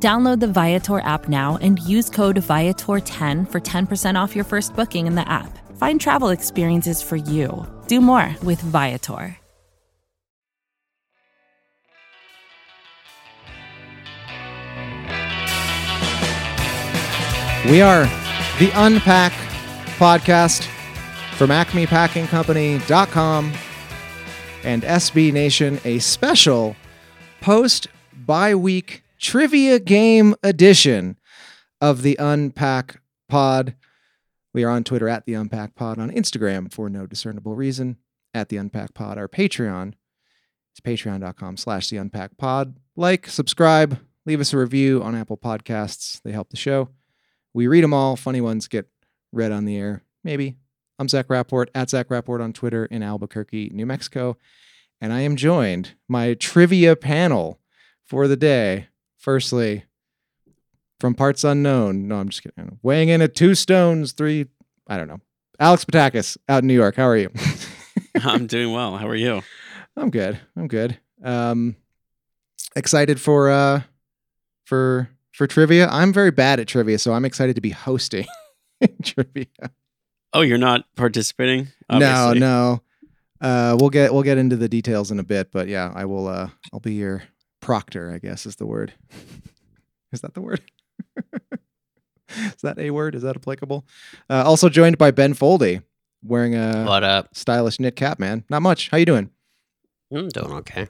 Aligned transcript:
Download 0.00 0.38
the 0.38 0.46
Viator 0.46 1.00
app 1.00 1.28
now 1.28 1.58
and 1.60 1.80
use 1.80 2.08
code 2.08 2.36
Viator10 2.36 3.50
for 3.50 3.60
10% 3.60 4.14
off 4.14 4.36
your 4.36 4.44
first 4.44 4.76
booking 4.76 5.08
in 5.08 5.16
the 5.16 5.28
app. 5.28 5.58
Find 5.76 6.00
travel 6.00 6.28
experiences 6.28 7.02
for 7.02 7.16
you. 7.16 7.66
Do 7.88 8.00
more 8.00 8.36
with 8.44 8.60
Viator. 8.60 9.36
We 17.68 17.82
are 17.82 18.04
the 18.58 18.70
Unpack 18.74 19.32
podcast 19.98 20.64
from 21.34 21.50
acmepackingcompany.com 21.50 23.52
and 24.64 24.82
SB 24.82 25.32
Nation, 25.32 25.80
a 25.84 25.98
special 25.98 26.76
post 27.40 27.88
bye 28.26 28.54
week 28.54 29.02
trivia 29.18 29.78
game 29.78 30.34
edition 30.42 31.18
of 31.80 32.02
the 32.02 32.16
Unpack 32.18 33.00
Pod. 33.28 33.74
We 34.54 34.64
are 34.64 34.70
on 34.70 34.84
Twitter 34.84 35.08
at 35.08 35.26
the 35.26 35.34
Unpack 35.34 35.74
Pod, 35.74 35.98
on 35.98 36.10
Instagram 36.10 36.72
for 36.72 36.88
no 36.88 37.06
discernible 37.06 37.54
reason 37.54 37.98
at 38.32 38.48
the 38.48 38.56
Unpack 38.56 38.94
Pod. 38.94 39.18
Our 39.18 39.28
Patreon 39.28 39.94
is 40.74 40.80
patreon.com 40.82 41.56
slash 41.56 41.90
the 41.90 41.96
Unpack 41.98 42.36
Pod. 42.38 42.76
Like, 42.96 43.28
subscribe, 43.28 43.98
leave 44.26 44.40
us 44.40 44.52
a 44.52 44.58
review 44.58 45.02
on 45.02 45.14
Apple 45.14 45.36
Podcasts. 45.36 46.20
They 46.22 46.32
help 46.32 46.50
the 46.50 46.56
show. 46.56 46.88
We 47.54 47.66
read 47.66 47.84
them 47.84 47.94
all. 47.94 48.16
Funny 48.16 48.40
ones 48.40 48.68
get 48.68 48.88
read 49.32 49.52
on 49.52 49.64
the 49.64 49.76
air. 49.76 50.02
Maybe. 50.24 50.56
I'm 50.98 51.08
Zach 51.08 51.30
Rapport 51.30 51.68
at 51.74 51.90
Zach 51.90 52.10
Rapport 52.10 52.42
on 52.42 52.52
Twitter 52.52 52.84
in 52.86 53.04
Albuquerque, 53.04 53.70
New 53.72 53.86
Mexico. 53.86 54.36
And 55.00 55.12
I 55.12 55.20
am 55.20 55.36
joined, 55.36 55.94
my 56.08 56.34
trivia 56.34 56.96
panel 56.96 57.60
for 58.04 58.26
the 58.26 58.36
day. 58.36 58.88
Firstly, 59.18 59.84
from 61.00 61.14
parts 61.14 61.44
unknown. 61.44 62.08
No, 62.08 62.16
I'm 62.16 62.28
just 62.28 62.42
kidding. 62.42 62.78
Weighing 62.82 63.08
in 63.08 63.20
at 63.20 63.34
two 63.34 63.54
stones, 63.54 64.12
three, 64.12 64.46
I 64.86 64.96
don't 64.96 65.08
know. 65.08 65.20
Alex 65.60 65.84
Patakis 65.84 66.36
out 66.48 66.62
in 66.62 66.68
New 66.68 66.74
York. 66.74 66.96
How 66.96 67.06
are 67.06 67.16
you? 67.16 67.30
I'm 68.22 68.46
doing 68.46 68.72
well. 68.72 68.96
How 68.96 69.08
are 69.08 69.16
you? 69.16 69.42
I'm 69.96 70.10
good. 70.10 70.38
I'm 70.56 70.68
good. 70.68 70.98
Um, 71.22 71.76
excited 72.76 73.20
for 73.20 73.50
uh 73.50 73.82
for 74.64 75.08
for 75.32 75.46
trivia. 75.46 75.88
I'm 75.88 76.12
very 76.12 76.30
bad 76.30 76.60
at 76.60 76.68
trivia, 76.68 76.98
so 76.98 77.12
I'm 77.12 77.24
excited 77.24 77.56
to 77.56 77.60
be 77.60 77.70
hosting 77.70 78.26
trivia. 79.02 79.46
Oh, 80.32 80.42
you're 80.42 80.58
not 80.58 80.84
participating? 80.94 81.68
No, 81.90 82.32
no. 82.34 82.82
Uh, 83.40 83.76
we'll 83.78 83.90
get 83.90 84.12
we'll 84.12 84.22
get 84.22 84.38
into 84.38 84.56
the 84.56 84.68
details 84.68 85.10
in 85.10 85.18
a 85.18 85.24
bit, 85.24 85.50
but 85.52 85.68
yeah, 85.68 85.92
I 85.94 86.04
will. 86.04 86.28
Uh, 86.28 86.50
I'll 86.72 86.80
be 86.80 86.94
your 86.94 87.22
proctor. 87.60 88.10
I 88.12 88.18
guess 88.18 88.46
is 88.46 88.56
the 88.56 88.66
word. 88.66 88.92
is 90.12 90.20
that 90.20 90.34
the 90.34 90.40
word? 90.40 90.60
is 92.28 92.62
that 92.62 92.78
a 92.78 92.90
word? 92.90 93.14
Is 93.14 93.22
that 93.22 93.36
applicable? 93.36 93.84
Uh, 94.28 94.44
also 94.44 94.68
joined 94.68 94.98
by 94.98 95.10
Ben 95.10 95.34
Foldy, 95.34 95.82
wearing 96.22 96.54
a 96.54 96.84
What 96.84 97.04
up? 97.04 97.34
stylish 97.36 97.78
knit 97.80 97.96
cap. 97.96 98.18
Man, 98.18 98.44
not 98.48 98.62
much. 98.62 98.90
How 98.90 98.96
you 98.96 99.06
doing? 99.06 99.30
I'm 100.12 100.28
doing 100.28 100.52
okay. 100.52 100.88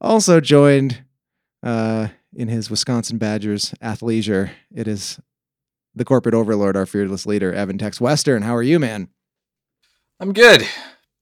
Also 0.00 0.40
joined 0.40 1.02
uh, 1.62 2.08
in 2.34 2.48
his 2.48 2.70
Wisconsin 2.70 3.18
Badgers 3.18 3.74
athleisure, 3.82 4.50
it 4.74 4.88
is 4.88 5.20
the 5.94 6.04
corporate 6.04 6.34
overlord, 6.34 6.76
our 6.76 6.86
fearless 6.86 7.26
leader, 7.26 7.52
Evan 7.52 7.78
Tex 7.78 8.00
Western. 8.00 8.42
How 8.42 8.54
are 8.56 8.62
you, 8.62 8.78
man? 8.78 9.08
I'm 10.18 10.32
good. 10.32 10.66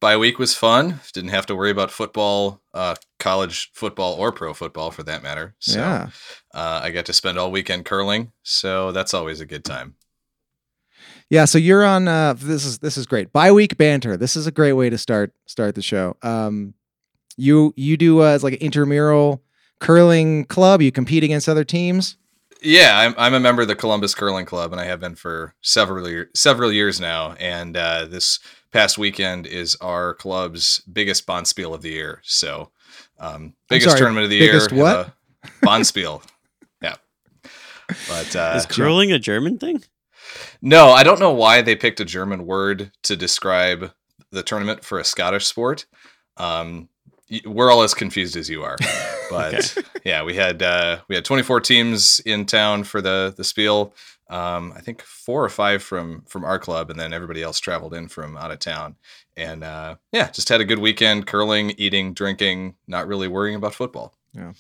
Bye 0.01 0.17
week 0.17 0.39
was 0.39 0.55
fun. 0.55 1.01
Didn't 1.13 1.31
have 1.31 1.47
to 1.47 1.55
worry 1.55 1.71
about 1.71 1.91
football, 1.91 2.63
uh, 2.73 2.95
college 3.19 3.71
football, 3.75 4.15
or 4.15 4.33
pro 4.33 4.55
football 4.55 4.91
for 4.91 5.03
that 5.03 5.23
matter. 5.23 5.55
So 5.59 5.79
yeah. 5.79 6.09
uh, 6.55 6.81
I 6.83 6.91
got 6.91 7.05
to 7.07 7.13
spend 7.13 7.39
all 7.39 7.51
weekend 7.51 7.85
curling. 7.85 8.33
So 8.43 8.93
that's 8.93 9.13
always 9.13 9.41
a 9.41 9.47
good 9.47 9.65
time. 9.65 9.97
Yeah, 11.29 11.45
so 11.45 11.59
you're 11.59 11.85
on 11.85 12.09
uh 12.09 12.33
this 12.33 12.65
is 12.65 12.79
this 12.81 12.97
is 12.97 13.07
great. 13.07 13.33
Bye 13.33 13.53
week 13.53 13.77
banter. 13.77 14.17
This 14.17 14.35
is 14.35 14.47
a 14.49 14.51
great 14.51 14.73
way 14.73 14.91
to 14.91 14.99
start 14.99 15.33
start 15.47 15.77
the 15.77 15.83
show. 15.83 16.17
Um 16.23 16.75
you 17.37 17.73
you 17.77 17.97
do 17.97 18.23
uh 18.23 18.35
it's 18.35 18.43
like 18.43 18.55
an 18.55 18.61
intramural 18.61 19.43
curling 19.79 20.45
club. 20.47 20.83
You 20.83 20.91
compete 20.91 21.23
against 21.23 21.49
other 21.49 21.63
teams. 21.63 22.17
Yeah, 22.63 22.99
I'm, 22.99 23.15
I'm 23.17 23.35
a 23.35 23.41
member 23.41 23.63
of 23.63 23.69
the 23.69 23.75
Columbus 23.75 24.15
Curling 24.15 24.45
Club, 24.45 24.73
and 24.73 24.79
I 24.79 24.85
have 24.85 25.01
been 25.01 25.15
for 25.15 25.55
several 25.63 26.07
year, 26.07 26.29
several 26.35 26.71
years 26.71 27.01
now. 27.01 27.35
And 27.41 27.75
uh, 27.75 28.05
this 28.05 28.39
past 28.73 28.99
weekend 28.99 29.47
is 29.47 29.77
our 29.81 30.15
club's 30.15 30.81
biggest 30.91 31.27
Bonspiel 31.27 31.75
of 31.75 31.83
the 31.83 31.91
year. 31.91 32.21
So, 32.25 32.71
um, 33.19 33.55
biggest 33.69 33.91
sorry, 33.91 34.01
tournament 34.01 34.25
of 34.25 34.31
the 34.31 34.41
biggest 34.41 34.73
year. 34.73 34.83
what? 34.83 34.97
uh, 34.97 35.09
Bonspiel. 35.63 36.23
yeah. 36.83 36.97
But 38.09 38.37
uh, 38.37 38.55
Is 38.57 38.67
curling 38.67 39.13
a 39.13 39.19
German 39.19 39.59
thing? 39.59 39.83
No, 40.63 40.91
I 40.91 41.03
don't 41.03 41.21
know 41.21 41.33
why 41.33 41.63
they 41.63 41.75
picked 41.75 42.01
a 42.01 42.05
German 42.05 42.47
word 42.47 42.93
to 43.03 43.17
describe 43.17 43.93
the 44.31 44.43
tournament 44.43 44.85
for 44.85 44.99
a 44.99 45.05
Scottish 45.05 45.47
sport. 45.47 45.87
Um, 46.37 46.89
we're 47.45 47.71
all 47.71 47.83
as 47.83 47.95
confused 47.95 48.37
as 48.37 48.51
you 48.51 48.63
are, 48.63 48.77
but 49.31 49.77
yeah, 50.05 50.23
we 50.23 50.35
had 50.35 50.63
uh, 50.63 51.01
we 51.09 51.15
had 51.15 51.25
24 51.25 51.61
teams 51.61 52.21
in 52.21 52.47
town 52.47 52.85
for 52.85 53.01
the 53.01 53.33
the 53.37 53.45
spiel. 53.45 53.95
Um, 54.31 54.73
I 54.77 54.81
think 54.81 55.03
four 55.03 55.45
or 55.45 55.49
five 55.49 55.83
from 55.83 56.23
from 56.29 56.45
our 56.45 56.59
club, 56.59 56.89
and 56.89 56.99
then 56.99 57.13
everybody 57.13 57.43
else 57.43 57.59
traveled 57.59 57.93
in 57.93 58.09
from 58.09 58.37
out 58.37 58.53
of 58.53 58.61
town. 58.61 58.97
And 59.37 59.65
uh, 59.65 59.97
yeah, 60.13 60.31
just 60.31 60.49
had 60.49 60.61
a 60.61 60.65
good 60.65 60.79
weekend, 60.79 61.27
curling, 61.27 61.73
eating, 61.77 62.15
drinking, 62.15 62.77
not 62.87 63.09
really 63.09 63.27
worrying 63.27 63.57
about 63.57 63.75
football. 63.75 64.15
Yeah. 64.33 64.53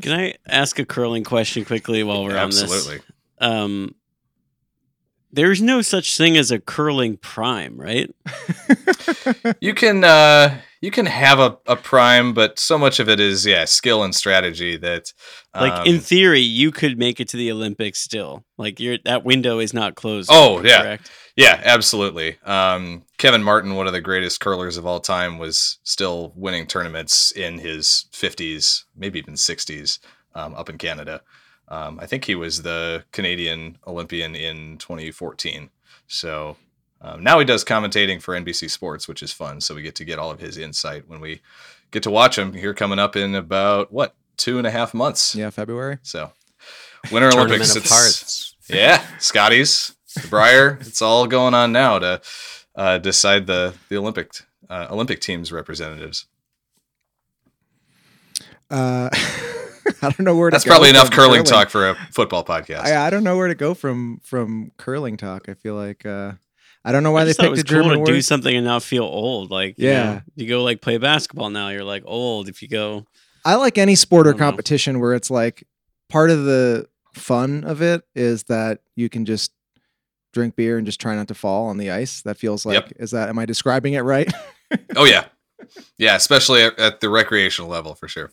Can 0.00 0.18
I 0.18 0.34
ask 0.46 0.78
a 0.78 0.84
curling 0.86 1.24
question 1.24 1.64
quickly 1.64 2.02
while 2.02 2.24
we're 2.24 2.36
Absolutely. 2.36 2.96
on 2.96 3.02
this? 3.02 3.04
Um, 3.40 3.94
there's 5.32 5.60
no 5.60 5.82
such 5.82 6.16
thing 6.16 6.36
as 6.36 6.50
a 6.50 6.58
curling 6.58 7.16
prime, 7.16 7.78
right? 7.78 8.10
you 9.60 9.74
can 9.74 10.04
uh 10.04 10.58
you 10.80 10.90
can 10.90 11.06
have 11.06 11.38
a, 11.40 11.58
a 11.66 11.76
prime 11.76 12.32
but 12.32 12.58
so 12.58 12.78
much 12.78 13.00
of 13.00 13.08
it 13.08 13.18
is 13.18 13.44
yeah 13.44 13.64
skill 13.64 14.04
and 14.04 14.14
strategy 14.14 14.76
that 14.76 15.12
Like 15.54 15.86
in 15.86 15.96
um, 15.96 16.00
theory, 16.00 16.40
you 16.40 16.70
could 16.70 16.98
make 16.98 17.20
it 17.20 17.28
to 17.30 17.36
the 17.36 17.50
Olympics 17.50 18.00
still. 18.00 18.44
Like 18.56 18.80
your 18.80 18.98
that 19.04 19.24
window 19.24 19.58
is 19.58 19.74
not 19.74 19.94
closed. 19.94 20.30
Oh, 20.32 20.62
yeah. 20.62 20.82
correct? 20.82 21.10
yeah 21.38 21.60
absolutely 21.64 22.36
um 22.44 23.04
kevin 23.16 23.42
martin 23.42 23.76
one 23.76 23.86
of 23.86 23.92
the 23.92 24.00
greatest 24.00 24.40
curlers 24.40 24.76
of 24.76 24.84
all 24.84 24.98
time 24.98 25.38
was 25.38 25.78
still 25.84 26.32
winning 26.34 26.66
tournaments 26.66 27.30
in 27.30 27.58
his 27.58 28.06
50s 28.12 28.84
maybe 28.96 29.20
even 29.20 29.34
60s 29.34 30.00
um, 30.34 30.54
up 30.56 30.68
in 30.68 30.76
canada 30.76 31.22
um, 31.68 31.98
i 32.00 32.06
think 32.06 32.24
he 32.24 32.34
was 32.34 32.62
the 32.62 33.04
canadian 33.12 33.76
olympian 33.86 34.34
in 34.34 34.76
2014 34.78 35.70
so 36.06 36.56
um, 37.00 37.22
now 37.22 37.38
he 37.38 37.44
does 37.44 37.64
commentating 37.64 38.20
for 38.20 38.34
nbc 38.34 38.68
sports 38.70 39.06
which 39.08 39.22
is 39.22 39.32
fun 39.32 39.60
so 39.60 39.74
we 39.74 39.82
get 39.82 39.94
to 39.94 40.04
get 40.04 40.18
all 40.18 40.30
of 40.30 40.40
his 40.40 40.56
insight 40.58 41.08
when 41.08 41.20
we 41.20 41.40
get 41.90 42.02
to 42.02 42.10
watch 42.10 42.36
him 42.38 42.52
here 42.54 42.74
coming 42.74 42.98
up 42.98 43.16
in 43.16 43.34
about 43.34 43.92
what 43.92 44.14
two 44.36 44.58
and 44.58 44.66
a 44.66 44.70
half 44.70 44.92
months 44.94 45.34
Yeah, 45.34 45.50
February. 45.50 45.98
so 46.02 46.32
winter 47.12 47.28
olympics 47.28 47.70
of 47.76 47.84
it's- 47.84 47.90
Hearts. 47.92 48.54
yeah, 48.68 49.02
Scotties, 49.18 49.94
the 50.20 50.28
Brier. 50.28 50.78
it's 50.80 51.00
all 51.02 51.26
going 51.26 51.54
on 51.54 51.72
now 51.72 51.98
to 51.98 52.20
uh, 52.74 52.98
decide 52.98 53.46
the 53.46 53.74
the 53.88 53.96
Olympic 53.96 54.30
uh, 54.70 54.86
Olympic 54.90 55.20
teams 55.20 55.50
representatives. 55.50 56.26
Uh 58.70 59.08
I 60.02 60.10
don't 60.10 60.20
know 60.20 60.36
where 60.36 60.50
to 60.50 60.54
That's 60.54 60.64
go 60.64 60.70
probably 60.70 60.90
enough 60.90 61.06
from 61.08 61.16
curling 61.16 61.44
talk 61.44 61.70
for 61.70 61.90
a 61.90 61.94
football 62.12 62.44
podcast. 62.44 62.80
I, 62.84 63.06
I 63.06 63.10
don't 63.10 63.24
know 63.24 63.36
where 63.36 63.48
to 63.48 63.54
go 63.54 63.74
from 63.74 64.20
from 64.24 64.72
curling 64.76 65.16
talk. 65.16 65.48
I 65.48 65.54
feel 65.54 65.74
like 65.74 66.04
uh 66.06 66.32
I 66.84 66.92
don't 66.92 67.02
know 67.02 67.10
why 67.10 67.22
I 67.22 67.24
they 67.24 67.30
just 67.30 67.38
thought 67.40 67.46
it 67.46 67.56
picked 67.56 67.68
was 67.68 67.76
a 67.76 67.82
German 67.82 67.96
cool 67.96 68.06
to 68.06 68.12
do 68.12 68.22
something 68.22 68.54
and 68.54 68.64
now 68.64 68.78
feel 68.78 69.04
old. 69.04 69.50
Like, 69.50 69.78
you 69.78 69.88
Yeah. 69.88 70.04
know, 70.14 70.20
you 70.36 70.48
go 70.48 70.62
like 70.62 70.80
play 70.80 70.96
basketball 70.98 71.50
now, 71.50 71.68
you're 71.68 71.84
like 71.84 72.02
old. 72.06 72.48
If 72.48 72.62
you 72.62 72.68
go, 72.68 73.04
I 73.44 73.56
like 73.56 73.78
any 73.78 73.94
sport 73.94 74.26
or 74.26 74.30
I 74.30 74.32
don't 74.32 74.40
know. 74.40 74.46
competition 74.46 75.00
where 75.00 75.14
it's 75.14 75.30
like 75.30 75.64
part 76.08 76.30
of 76.30 76.44
the 76.44 76.86
fun 77.14 77.64
of 77.64 77.82
it 77.82 78.02
is 78.14 78.44
that 78.44 78.80
you 78.94 79.08
can 79.08 79.24
just 79.24 79.52
drink 80.32 80.54
beer 80.56 80.76
and 80.78 80.86
just 80.86 81.00
try 81.00 81.14
not 81.16 81.28
to 81.28 81.34
fall 81.34 81.66
on 81.66 81.78
the 81.78 81.90
ice. 81.90 82.22
That 82.22 82.36
feels 82.38 82.64
like 82.64 82.74
Yep. 82.74 82.92
is 83.00 83.10
that 83.10 83.28
am 83.28 83.38
I 83.38 83.44
describing 83.46 83.94
it 83.94 84.00
right? 84.02 84.32
Oh 84.96 85.04
yeah, 85.06 85.24
yeah, 85.96 86.14
especially 86.14 86.62
at, 86.62 86.78
at 86.78 87.00
the 87.00 87.08
recreational 87.08 87.70
level 87.70 87.94
for 87.94 88.06
sure. 88.06 88.30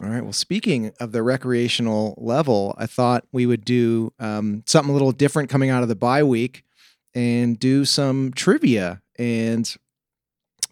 All 0.00 0.08
right. 0.08 0.22
Well, 0.22 0.32
speaking 0.32 0.92
of 1.00 1.10
the 1.10 1.24
recreational 1.24 2.14
level, 2.18 2.74
I 2.78 2.86
thought 2.86 3.24
we 3.32 3.46
would 3.46 3.64
do 3.64 4.12
um, 4.20 4.62
something 4.64 4.90
a 4.90 4.92
little 4.92 5.10
different 5.10 5.50
coming 5.50 5.70
out 5.70 5.82
of 5.82 5.88
the 5.88 5.96
bye 5.96 6.22
week 6.22 6.62
and 7.14 7.58
do 7.58 7.84
some 7.84 8.32
trivia. 8.32 9.02
And 9.18 9.74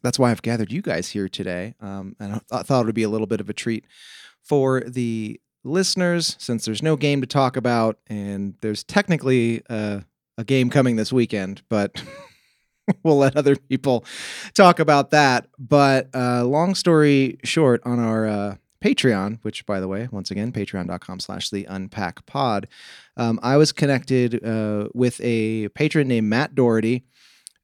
that's 0.02 0.18
why 0.18 0.30
I've 0.30 0.42
gathered 0.42 0.70
you 0.70 0.80
guys 0.80 1.10
here 1.10 1.28
today. 1.28 1.74
Um, 1.80 2.14
and 2.20 2.34
I, 2.34 2.34
th- 2.34 2.44
I 2.52 2.62
thought 2.62 2.82
it 2.82 2.86
would 2.86 2.94
be 2.94 3.02
a 3.02 3.08
little 3.08 3.26
bit 3.26 3.40
of 3.40 3.50
a 3.50 3.52
treat 3.52 3.84
for 4.44 4.80
the 4.82 5.40
listeners 5.64 6.36
since 6.38 6.64
there's 6.64 6.82
no 6.82 6.94
game 6.94 7.20
to 7.20 7.26
talk 7.26 7.56
about. 7.56 7.98
And 8.06 8.54
there's 8.60 8.84
technically 8.84 9.62
a 9.68 10.04
game 10.44 10.70
coming 10.70 10.96
this 10.96 11.12
weekend, 11.12 11.62
but. 11.68 12.02
we'll 13.02 13.18
let 13.18 13.36
other 13.36 13.56
people 13.56 14.04
talk 14.54 14.78
about 14.78 15.10
that. 15.10 15.48
But 15.58 16.08
uh, 16.14 16.44
long 16.44 16.76
story 16.76 17.38
short, 17.42 17.82
on 17.84 17.98
our 17.98 18.28
uh, 18.28 18.56
Patreon, 18.80 19.38
which 19.42 19.66
by 19.66 19.80
the 19.80 19.88
way, 19.88 20.08
once 20.10 20.30
again, 20.30 20.52
patreon.com 20.52 21.20
slash 21.20 21.50
the 21.50 21.64
unpack 21.64 22.26
pod, 22.26 22.68
um, 23.16 23.38
I 23.42 23.56
was 23.56 23.72
connected 23.72 24.44
uh, 24.44 24.88
with 24.94 25.20
a 25.22 25.68
patron 25.68 26.08
named 26.08 26.28
Matt 26.28 26.54
Dougherty. 26.54 27.04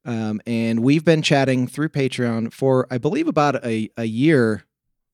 Um, 0.04 0.40
and 0.46 0.80
we've 0.80 1.04
been 1.04 1.22
chatting 1.22 1.66
through 1.66 1.90
Patreon 1.90 2.52
for, 2.52 2.86
I 2.90 2.98
believe, 2.98 3.28
about 3.28 3.64
a, 3.64 3.88
a 3.96 4.04
year, 4.04 4.64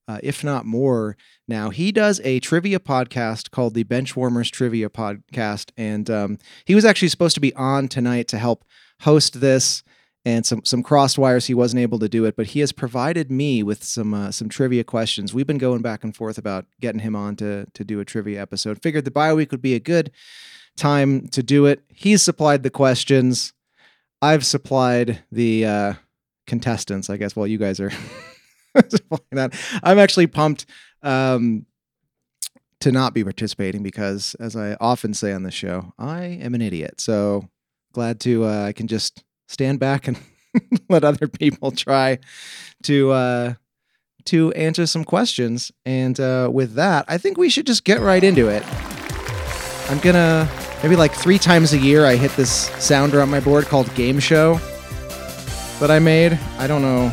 uh, 0.06 0.18
if 0.22 0.42
not 0.42 0.64
more 0.64 1.16
now. 1.46 1.68
He 1.70 1.92
does 1.92 2.22
a 2.24 2.40
trivia 2.40 2.78
podcast 2.78 3.50
called 3.50 3.74
the 3.74 3.84
Benchwarmers 3.84 4.50
Trivia 4.50 4.88
Podcast. 4.88 5.72
And 5.76 6.08
um, 6.08 6.38
he 6.64 6.74
was 6.74 6.86
actually 6.86 7.08
supposed 7.08 7.34
to 7.34 7.40
be 7.40 7.54
on 7.54 7.88
tonight 7.88 8.28
to 8.28 8.38
help 8.38 8.64
host 9.02 9.40
this 9.40 9.82
and 10.24 10.44
some 10.44 10.64
some 10.64 10.82
crossed 10.82 11.18
wires 11.18 11.46
he 11.46 11.54
wasn't 11.54 11.80
able 11.80 11.98
to 11.98 12.08
do 12.08 12.24
it 12.24 12.36
but 12.36 12.48
he 12.48 12.60
has 12.60 12.72
provided 12.72 13.30
me 13.30 13.62
with 13.62 13.84
some 13.84 14.14
uh, 14.14 14.30
some 14.30 14.48
trivia 14.48 14.84
questions. 14.84 15.32
We've 15.32 15.46
been 15.46 15.58
going 15.58 15.82
back 15.82 16.04
and 16.04 16.14
forth 16.14 16.38
about 16.38 16.66
getting 16.80 17.00
him 17.00 17.16
on 17.16 17.36
to 17.36 17.66
to 17.72 17.84
do 17.84 18.00
a 18.00 18.04
trivia 18.04 18.40
episode. 18.40 18.82
Figured 18.82 19.04
the 19.04 19.10
bio 19.10 19.36
week 19.36 19.50
would 19.50 19.62
be 19.62 19.74
a 19.74 19.80
good 19.80 20.10
time 20.76 21.28
to 21.28 21.42
do 21.42 21.66
it. 21.66 21.82
He's 21.88 22.22
supplied 22.22 22.62
the 22.62 22.70
questions. 22.70 23.52
I've 24.20 24.44
supplied 24.44 25.22
the 25.30 25.64
uh 25.64 25.94
contestants 26.46 27.10
i 27.10 27.18
guess 27.18 27.36
while 27.36 27.46
you 27.46 27.58
guys 27.58 27.78
are 27.78 27.90
that. 29.32 29.54
I'm 29.82 29.98
actually 29.98 30.26
pumped 30.26 30.66
um 31.02 31.66
to 32.80 32.90
not 32.90 33.12
be 33.12 33.22
participating 33.22 33.82
because 33.82 34.34
as 34.40 34.56
i 34.56 34.76
often 34.80 35.14
say 35.14 35.32
on 35.32 35.42
the 35.42 35.50
show 35.50 35.92
i 35.98 36.24
am 36.24 36.54
an 36.54 36.62
idiot. 36.62 37.00
So 37.00 37.48
glad 37.92 38.20
to 38.20 38.44
uh, 38.44 38.64
i 38.64 38.72
can 38.72 38.88
just 38.88 39.24
stand 39.48 39.80
back 39.80 40.06
and 40.06 40.18
let 40.88 41.02
other 41.04 41.26
people 41.26 41.72
try 41.72 42.18
to 42.84 43.10
uh, 43.10 43.54
to 44.26 44.52
answer 44.52 44.86
some 44.86 45.04
questions. 45.04 45.72
And 45.84 46.18
uh, 46.20 46.50
with 46.52 46.74
that, 46.74 47.04
I 47.08 47.18
think 47.18 47.36
we 47.36 47.48
should 47.48 47.66
just 47.66 47.84
get 47.84 48.00
right 48.00 48.22
into 48.22 48.48
it. 48.48 48.62
I'm 49.90 49.98
gonna 49.98 50.48
maybe 50.82 50.96
like 50.96 51.12
three 51.12 51.38
times 51.38 51.72
a 51.72 51.78
year 51.78 52.04
I 52.04 52.16
hit 52.16 52.30
this 52.32 52.68
sounder 52.78 53.20
on 53.20 53.30
my 53.30 53.40
board 53.40 53.64
called 53.64 53.92
Game 53.94 54.20
Show 54.20 54.60
that 55.80 55.90
I 55.90 55.98
made. 55.98 56.38
I 56.58 56.66
don't 56.66 56.82
know 56.82 57.08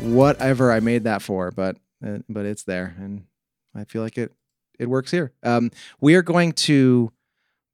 whatever 0.00 0.70
I 0.70 0.80
made 0.80 1.04
that 1.04 1.22
for, 1.22 1.50
but 1.50 1.76
uh, 2.06 2.18
but 2.28 2.46
it's 2.46 2.64
there, 2.64 2.94
and 2.98 3.24
I 3.74 3.84
feel 3.84 4.02
like 4.02 4.18
it 4.18 4.32
it 4.78 4.88
works 4.88 5.10
here. 5.10 5.32
Um, 5.42 5.70
we 6.00 6.14
are 6.14 6.22
going 6.22 6.52
to 6.52 7.12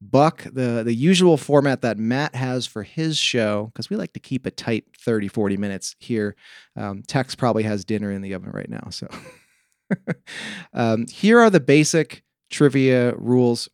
buck 0.01 0.43
the 0.43 0.83
the 0.83 0.93
usual 0.93 1.37
format 1.37 1.81
that 1.81 1.97
Matt 1.97 2.35
has 2.35 2.65
for 2.65 2.83
his 2.83 3.17
show 3.17 3.71
because 3.73 3.89
we 3.89 3.95
like 3.95 4.13
to 4.13 4.19
keep 4.19 4.45
a 4.45 4.51
tight 4.51 4.85
30 4.99 5.27
40 5.27 5.57
minutes 5.57 5.95
here. 5.99 6.35
Um, 6.75 7.03
Tex 7.03 7.35
probably 7.35 7.63
has 7.63 7.85
dinner 7.85 8.11
in 8.11 8.21
the 8.21 8.33
oven 8.33 8.51
right 8.51 8.69
now, 8.69 8.89
so 8.89 9.07
um, 10.73 11.07
here 11.07 11.39
are 11.39 11.49
the 11.49 11.59
basic 11.59 12.23
trivia 12.49 13.15
rules. 13.15 13.69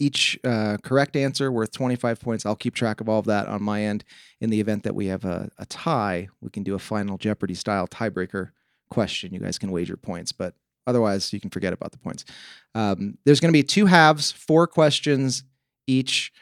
Each 0.00 0.38
uh, 0.44 0.76
correct 0.84 1.16
answer 1.16 1.50
worth 1.50 1.72
25 1.72 2.20
points. 2.20 2.46
I'll 2.46 2.54
keep 2.54 2.74
track 2.74 3.00
of 3.00 3.08
all 3.08 3.18
of 3.18 3.26
that 3.26 3.48
on 3.48 3.62
my 3.62 3.82
end. 3.82 4.04
In 4.40 4.48
the 4.48 4.60
event 4.60 4.84
that 4.84 4.94
we 4.94 5.06
have 5.06 5.24
a, 5.24 5.50
a 5.58 5.66
tie, 5.66 6.28
we 6.40 6.50
can 6.50 6.62
do 6.62 6.76
a 6.76 6.78
final 6.78 7.18
Jeopardy 7.18 7.54
style 7.54 7.88
tiebreaker 7.88 8.50
question. 8.90 9.34
You 9.34 9.40
guys 9.40 9.58
can 9.58 9.72
wager 9.72 9.96
points, 9.96 10.30
but 10.30 10.54
Otherwise, 10.88 11.32
you 11.32 11.40
can 11.40 11.50
forget 11.50 11.74
about 11.74 11.92
the 11.92 11.98
points. 11.98 12.24
Um, 12.74 13.18
there's 13.24 13.40
going 13.40 13.52
to 13.52 13.58
be 13.58 13.62
two 13.62 13.86
halves, 13.86 14.32
four 14.32 14.66
questions 14.66 15.44
each, 15.86 16.32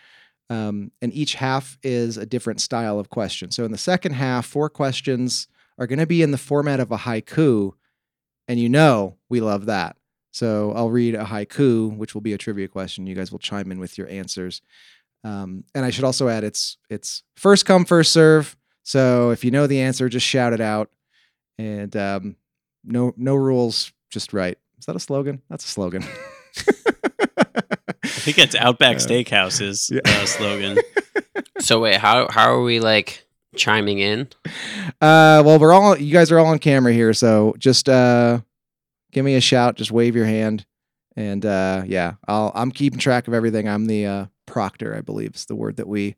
um, 0.49 0.93
and 1.03 1.13
each 1.13 1.35
half 1.35 1.77
is 1.83 2.17
a 2.17 2.25
different 2.25 2.61
style 2.61 3.01
of 3.01 3.11
question. 3.11 3.51
So 3.51 3.65
in 3.65 3.73
the 3.73 3.79
second 3.79 4.13
half, 4.13 4.47
four 4.47 4.71
questions 4.71 5.49
are 5.79 5.89
going 5.89 5.99
to 5.99 6.07
be 6.07 6.23
in 6.23 6.31
the 6.31 6.39
format 6.39 6.79
of 6.79 6.93
a 6.93 6.97
haiku, 6.99 7.73
and 8.47 8.61
you 8.61 8.69
know 8.69 9.17
we 9.29 9.41
love 9.41 9.67
that. 9.67 9.97
So 10.33 10.73
I'll 10.77 10.91
read 10.91 11.17
a 11.17 11.25
haiku, 11.25 11.97
which 11.97 12.15
will 12.15 12.21
be 12.21 12.33
a 12.33 12.39
trivia 12.39 12.69
question. 12.69 13.07
You 13.07 13.17
guys 13.17 13.33
will 13.33 13.41
chime 13.41 13.73
in 13.73 13.81
with 13.81 13.99
your 13.99 14.09
answers. 14.09 14.63
Um, 15.25 15.65
and 15.75 15.85
I 15.85 15.91
should 15.91 16.05
also 16.05 16.29
add 16.29 16.45
it's 16.45 16.79
it's 16.89 17.25
first 17.37 17.67
come 17.67 17.85
first 17.85 18.13
serve. 18.13 18.57
So 18.85 19.31
if 19.31 19.45
you 19.45 19.51
know 19.51 19.67
the 19.67 19.81
answer, 19.81 20.09
just 20.09 20.27
shout 20.27 20.53
it 20.53 20.61
out. 20.61 20.91
And 21.59 21.97
um, 21.97 22.37
no 22.85 23.13
no 23.17 23.35
rules 23.35 23.93
just 24.11 24.33
right. 24.33 24.59
Is 24.79 24.87
that 24.87 24.97
a 24.97 25.01
slogan? 25.01 25.43
That's 25.49 25.65
a 25.65 25.69
slogan. 25.69 26.05
I 28.05 28.09
think 28.09 28.39
it's 28.39 28.55
Outback 28.55 28.97
Uh, 28.97 29.01
Steakhouse's 29.01 29.91
yeah. 29.93 30.01
uh, 30.05 30.27
slogan. 30.27 30.79
So 31.59 31.81
wait, 31.81 31.97
how 31.97 32.29
how 32.31 32.53
are 32.53 32.61
we 32.63 32.81
like 32.81 33.27
chiming 33.57 33.99
in? 33.99 34.29
Uh, 35.01 35.43
well, 35.45 35.59
we're 35.59 35.73
all 35.73 35.97
you 35.97 36.13
guys 36.13 36.31
are 36.31 36.39
all 36.39 36.47
on 36.47 36.59
camera 36.59 36.93
here, 36.93 37.13
so 37.15 37.55
just 37.59 37.89
uh, 37.89 38.41
give 39.11 39.25
me 39.25 39.35
a 39.37 39.41
shout. 39.41 39.75
Just 39.77 39.91
wave 39.91 40.15
your 40.15 40.27
hand, 40.27 40.67
and 41.17 41.45
uh, 41.45 41.83
yeah, 41.87 42.15
I'll 42.29 42.53
I'm 42.55 42.71
keeping 42.71 42.99
track 42.99 43.27
of 43.27 43.35
everything. 43.35 43.69
I'm 43.69 43.87
the 43.87 44.07
uh, 44.07 44.27
proctor, 44.45 44.95
I 44.95 45.01
believe, 45.01 45.35
is 45.35 45.47
the 45.47 45.57
word 45.57 45.77
that 45.77 45.89
we 45.89 46.15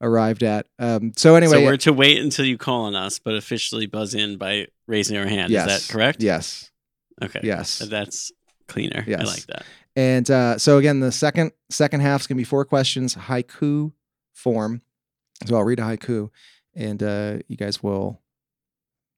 arrived 0.00 0.42
at. 0.42 0.66
Um, 0.78 1.12
so 1.16 1.36
anyway, 1.36 1.58
so 1.58 1.64
we're 1.64 1.76
to 1.78 1.92
wait 1.92 2.18
until 2.18 2.44
you 2.44 2.58
call 2.58 2.82
on 2.86 2.94
us, 2.96 3.18
but 3.20 3.34
officially 3.34 3.86
buzz 3.86 4.14
in 4.14 4.36
by 4.38 4.66
raising 4.86 5.16
our 5.16 5.26
hand. 5.26 5.50
yes, 5.50 5.68
Is 5.70 5.86
that 5.86 5.92
correct? 5.92 6.22
Yes, 6.22 6.69
Okay. 7.22 7.40
yes. 7.42 7.78
That's 7.78 8.32
cleaner. 8.68 9.04
Yes. 9.06 9.22
I 9.22 9.24
like 9.24 9.46
that. 9.46 9.64
And 9.96 10.30
uh, 10.30 10.58
so 10.58 10.78
again, 10.78 11.00
the 11.00 11.12
second 11.12 11.52
second 11.68 12.00
half 12.00 12.22
is 12.22 12.26
gonna 12.26 12.38
be 12.38 12.44
four 12.44 12.64
questions, 12.64 13.14
haiku 13.14 13.92
form. 14.32 14.82
So 15.46 15.56
I'll 15.56 15.64
read 15.64 15.80
a 15.80 15.82
haiku, 15.82 16.30
and 16.74 17.02
uh, 17.02 17.38
you 17.48 17.56
guys 17.56 17.82
will 17.82 18.20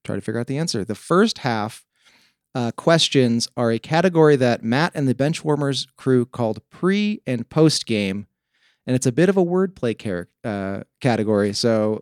try 0.05 0.15
to 0.17 0.21
figure 0.21 0.41
out 0.41 0.47
the 0.47 0.59
answer. 0.59 0.85
The 0.85 0.95
first 0.95 1.39
half 1.39 1.85
uh, 2.55 2.71
questions 2.77 3.49
are 3.57 3.71
a 3.71 3.79
category 3.79 4.37
that 4.37 4.63
Matt 4.63 4.93
and 4.95 5.09
the 5.09 5.15
Benchwarmers 5.15 5.87
crew 5.97 6.27
called 6.27 6.61
pre 6.71 7.21
and 7.27 7.49
post 7.49 7.87
game, 7.87 8.27
and 8.87 8.95
it's 8.95 9.07
a 9.07 9.13
bit 9.13 9.29
of 9.29 9.37
a 9.37 9.45
wordplay 9.45 9.99
car- 9.99 10.29
uh, 10.45 10.85
category. 11.01 11.53
So 11.53 12.01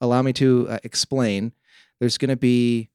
allow 0.00 0.22
me 0.22 0.32
to 0.34 0.66
uh, 0.68 0.78
explain. 0.82 1.52
There's 2.00 2.18
going 2.18 2.30
to 2.30 2.36
be 2.36 2.90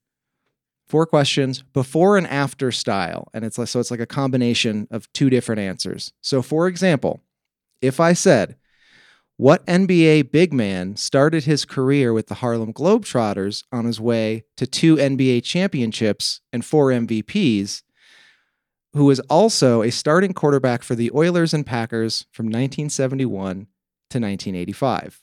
four 0.88 1.06
questions 1.06 1.62
before 1.72 2.16
and 2.16 2.26
after 2.26 2.72
style. 2.72 3.28
And 3.32 3.44
it's 3.44 3.58
like 3.58 3.68
so 3.68 3.80
it's 3.80 3.90
like 3.90 4.00
a 4.00 4.06
combination 4.06 4.88
of 4.90 5.12
two 5.12 5.30
different 5.30 5.60
answers. 5.60 6.12
So 6.20 6.42
for 6.42 6.66
example 6.66 7.20
if 7.80 8.00
i 8.00 8.12
said 8.12 8.56
what 9.36 9.64
nba 9.66 10.30
big 10.30 10.52
man 10.52 10.96
started 10.96 11.44
his 11.44 11.64
career 11.64 12.12
with 12.12 12.26
the 12.26 12.34
harlem 12.34 12.72
globetrotters 12.72 13.64
on 13.72 13.84
his 13.84 14.00
way 14.00 14.44
to 14.56 14.66
two 14.66 14.96
nba 14.96 15.42
championships 15.42 16.40
and 16.52 16.64
four 16.64 16.90
mvps 16.90 17.82
who 18.94 19.04
was 19.04 19.20
also 19.20 19.82
a 19.82 19.90
starting 19.90 20.32
quarterback 20.32 20.82
for 20.82 20.94
the 20.94 21.10
oilers 21.14 21.54
and 21.54 21.66
packers 21.66 22.26
from 22.32 22.46
1971 22.46 23.66
to 24.10 24.18
1985 24.18 25.22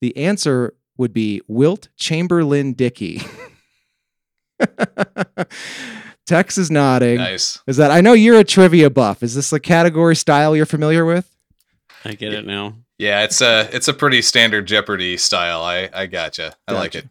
the 0.00 0.16
answer 0.16 0.74
would 0.96 1.12
be 1.12 1.40
wilt 1.46 1.88
chamberlain 1.96 2.72
dickey 2.72 3.20
Tex 6.26 6.58
is 6.58 6.70
nodding. 6.70 7.16
Nice. 7.16 7.60
Is 7.66 7.78
that 7.78 7.90
I 7.90 8.00
know 8.00 8.12
you're 8.12 8.38
a 8.38 8.44
trivia 8.44 8.90
buff. 8.90 9.22
Is 9.22 9.34
this 9.34 9.52
a 9.52 9.60
category 9.60 10.16
style 10.16 10.54
you're 10.54 10.66
familiar 10.66 11.04
with? 11.04 11.34
I 12.04 12.12
get 12.12 12.32
it 12.32 12.46
now. 12.46 12.74
Yeah, 12.98 13.22
it's 13.22 13.40
a 13.40 13.68
it's 13.72 13.88
a 13.88 13.94
pretty 13.94 14.22
standard 14.22 14.66
Jeopardy 14.66 15.16
style. 15.16 15.62
I 15.62 15.88
I 15.92 16.06
gotcha. 16.06 16.54
I 16.66 16.72
like 16.72 16.94
it. 16.94 17.08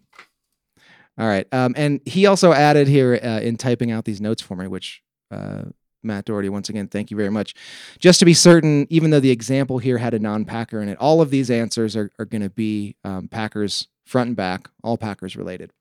All 1.17 1.27
right. 1.27 1.47
Um, 1.51 1.73
and 1.75 1.99
he 2.05 2.27
also 2.27 2.53
added 2.53 2.87
here 2.87 3.19
uh, 3.23 3.39
in 3.41 3.57
typing 3.57 3.91
out 3.91 4.05
these 4.05 4.21
notes 4.21 4.41
for 4.41 4.55
me, 4.55 4.67
which 4.67 5.01
uh, 5.31 5.63
Matt 6.03 6.25
Dougherty, 6.25 6.49
once 6.49 6.69
again, 6.69 6.87
thank 6.87 7.09
you 7.09 7.17
very 7.17 7.31
much. 7.31 7.55
Just 7.97 8.19
to 8.19 8.25
be 8.25 8.35
certain, 8.35 8.85
even 8.91 9.09
though 9.09 9.19
the 9.19 9.31
example 9.31 9.79
here 9.79 9.97
had 9.97 10.13
a 10.13 10.19
non-Packer 10.19 10.79
in 10.79 10.89
it, 10.89 10.97
all 10.99 11.21
of 11.21 11.31
these 11.31 11.49
answers 11.49 11.95
are, 11.95 12.11
are 12.19 12.25
going 12.25 12.43
to 12.43 12.51
be 12.51 12.95
um, 13.03 13.27
Packers 13.27 13.87
front 14.05 14.27
and 14.27 14.37
back, 14.37 14.69
all 14.83 14.97
Packers 14.97 15.35
related. 15.35 15.71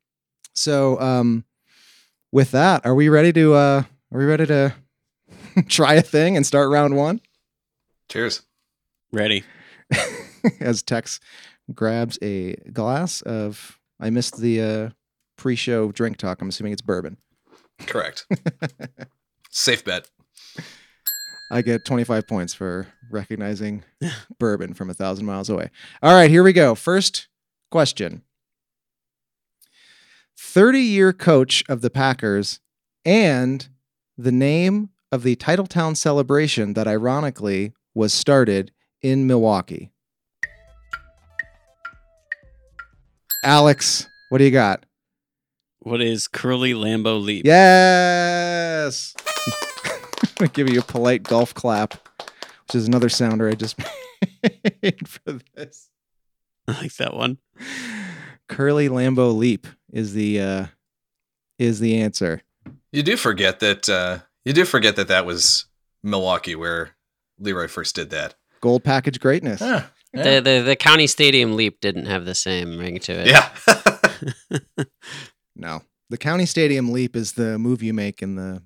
So, 0.55 0.99
um, 1.01 1.45
with 2.37 2.51
that, 2.51 2.85
are 2.85 2.95
we 2.95 3.09
ready 3.09 3.33
to? 3.33 3.55
Uh, 3.55 3.83
are 4.13 4.19
we 4.19 4.27
ready 4.27 4.45
to 4.45 4.75
try 5.69 5.95
a 5.95 6.03
thing 6.03 6.37
and 6.37 6.45
start 6.45 6.69
round 6.71 6.95
one? 6.95 7.23
Cheers. 8.11 8.43
Ready. 9.11 9.43
as 10.61 10.83
Tex 10.83 11.19
grabs 11.75 12.19
a 12.21 12.55
glass 12.75 13.23
of. 13.23 13.81
I 13.99 14.11
missed 14.11 14.37
the 14.37 14.61
uh, 14.61 14.91
pre-show 15.39 15.91
drink 15.93 16.19
talk. 16.19 16.43
I'm 16.43 16.51
assuming 16.51 16.75
it's 16.75 16.83
bourbon. 16.83 17.17
Correct. 17.87 18.27
Safe 19.51 19.83
bet. 19.83 20.11
I 21.51 21.63
get 21.63 21.87
25 21.87 22.29
points 22.29 22.53
for 22.53 22.87
recognizing 23.11 23.83
bourbon 24.39 24.75
from 24.75 24.91
a 24.91 24.95
thousand 24.95 25.25
miles 25.25 25.49
away. 25.49 25.71
All 26.03 26.13
right, 26.13 26.29
here 26.29 26.43
we 26.43 26.53
go. 26.53 26.75
First 26.75 27.29
question 27.71 28.21
30 30.37 30.81
year 30.81 31.13
coach 31.13 31.65
of 31.69 31.81
the 31.81 31.91
Packers 31.91 32.61
and 33.05 33.69
the 34.19 34.33
name 34.33 34.91
of 35.11 35.23
the 35.23 35.37
Titletown 35.37 35.97
celebration 35.97 36.75
that 36.75 36.87
ironically 36.87 37.73
was 37.95 38.13
started 38.13 38.73
in 39.03 39.27
Milwaukee. 39.27 39.91
Alex, 43.45 44.09
what 44.29 44.39
do 44.39 44.45
you 44.45 44.51
got? 44.51 44.85
What 45.81 46.03
is 46.03 46.27
Curly 46.27 46.73
Lambeau 46.73 47.23
Leap? 47.23 47.47
Yes. 47.47 49.15
I'm 49.47 50.29
gonna 50.37 50.49
give 50.51 50.69
you 50.69 50.81
a 50.81 50.83
polite 50.83 51.23
golf 51.23 51.55
clap, 51.55 51.95
which 52.67 52.75
is 52.75 52.89
another 52.89 53.09
sounder 53.09 53.49
I 53.49 53.55
just 53.55 53.79
made 54.83 55.09
for 55.09 55.39
this. 55.55 55.89
I 56.67 56.73
like 56.73 56.97
that 56.97 57.15
one. 57.15 57.39
Curly 58.49 58.89
Lambeau 58.89 59.37
leap 59.37 59.67
is 59.93 60.13
the 60.15 60.41
uh 60.41 60.67
is 61.59 61.81
the 61.81 62.01
answer. 62.01 62.43
You 62.93 63.03
do 63.03 63.17
forget 63.17 63.61
that 63.61 63.89
uh 63.89 64.19
you 64.45 64.53
do 64.53 64.65
forget 64.65 64.97
that 64.97 65.09
that 65.09 65.27
was 65.27 65.67
Milwaukee 66.03 66.55
where 66.55 66.91
LeRoy 67.41 67.69
first 67.69 67.95
did 67.97 68.11
that. 68.11 68.35
Gold 68.61 68.85
package 68.85 69.21
greatness. 69.21 69.61
Ah, 69.63 69.91
The, 70.13 70.41
the 70.41 70.63
the 70.65 70.77
county 70.77 71.07
stadium 71.07 71.57
leap 71.57 71.81
didn't 71.81 72.07
have 72.07 72.25
the 72.25 72.35
same 72.35 72.79
ring 72.79 72.99
to 73.01 73.13
it. 73.13 73.27
yeah. 73.29 74.85
No. 75.57 75.83
The 76.11 76.19
county 76.19 76.47
stadium 76.47 76.93
leap 76.93 77.17
is 77.17 77.33
the 77.33 77.59
move 77.59 77.83
you 77.83 77.93
make 77.95 78.23
in 78.23 78.37
the 78.37 78.63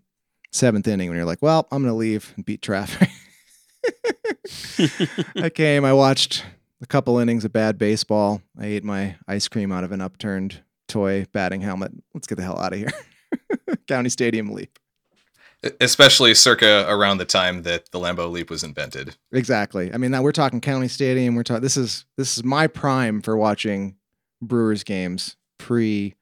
seventh 0.52 0.86
inning 0.88 1.08
when 1.08 1.16
you're 1.16 1.24
like, 1.24 1.40
well, 1.40 1.66
I'm 1.70 1.82
going 1.82 1.92
to 1.92 1.96
leave 1.96 2.32
and 2.36 2.44
beat 2.44 2.60
traffic. 2.62 3.08
I 5.36 5.48
came, 5.50 5.84
I 5.84 5.92
watched 5.92 6.44
a 6.82 6.86
couple 6.86 7.18
innings 7.18 7.44
of 7.44 7.52
bad 7.52 7.78
baseball. 7.78 8.42
I 8.58 8.66
ate 8.66 8.84
my 8.84 9.16
ice 9.28 9.48
cream 9.48 9.72
out 9.72 9.84
of 9.84 9.92
an 9.92 10.00
upturned 10.00 10.62
toy 10.88 11.26
batting 11.32 11.60
helmet. 11.60 11.92
Let's 12.14 12.26
get 12.26 12.36
the 12.36 12.42
hell 12.42 12.58
out 12.58 12.72
of 12.72 12.78
here. 12.78 12.90
county 13.86 14.08
stadium 14.08 14.52
leap. 14.52 14.78
Especially 15.80 16.34
circa 16.34 16.86
around 16.88 17.18
the 17.18 17.26
time 17.26 17.64
that 17.64 17.90
the 17.90 17.98
Lambeau 17.98 18.30
Leap 18.30 18.48
was 18.48 18.64
invented. 18.64 19.16
Exactly. 19.30 19.92
I 19.92 19.98
mean, 19.98 20.10
now 20.10 20.22
we're 20.22 20.32
talking 20.32 20.60
county 20.60 20.88
stadium. 20.88 21.34
We're 21.34 21.42
talking. 21.42 21.62
This 21.62 21.76
is 21.76 22.06
this 22.16 22.38
is 22.38 22.44
my 22.44 22.66
prime 22.66 23.20
for 23.20 23.36
watching 23.36 23.96
Brewers 24.40 24.84
games 24.84 25.36
pre 25.58 26.14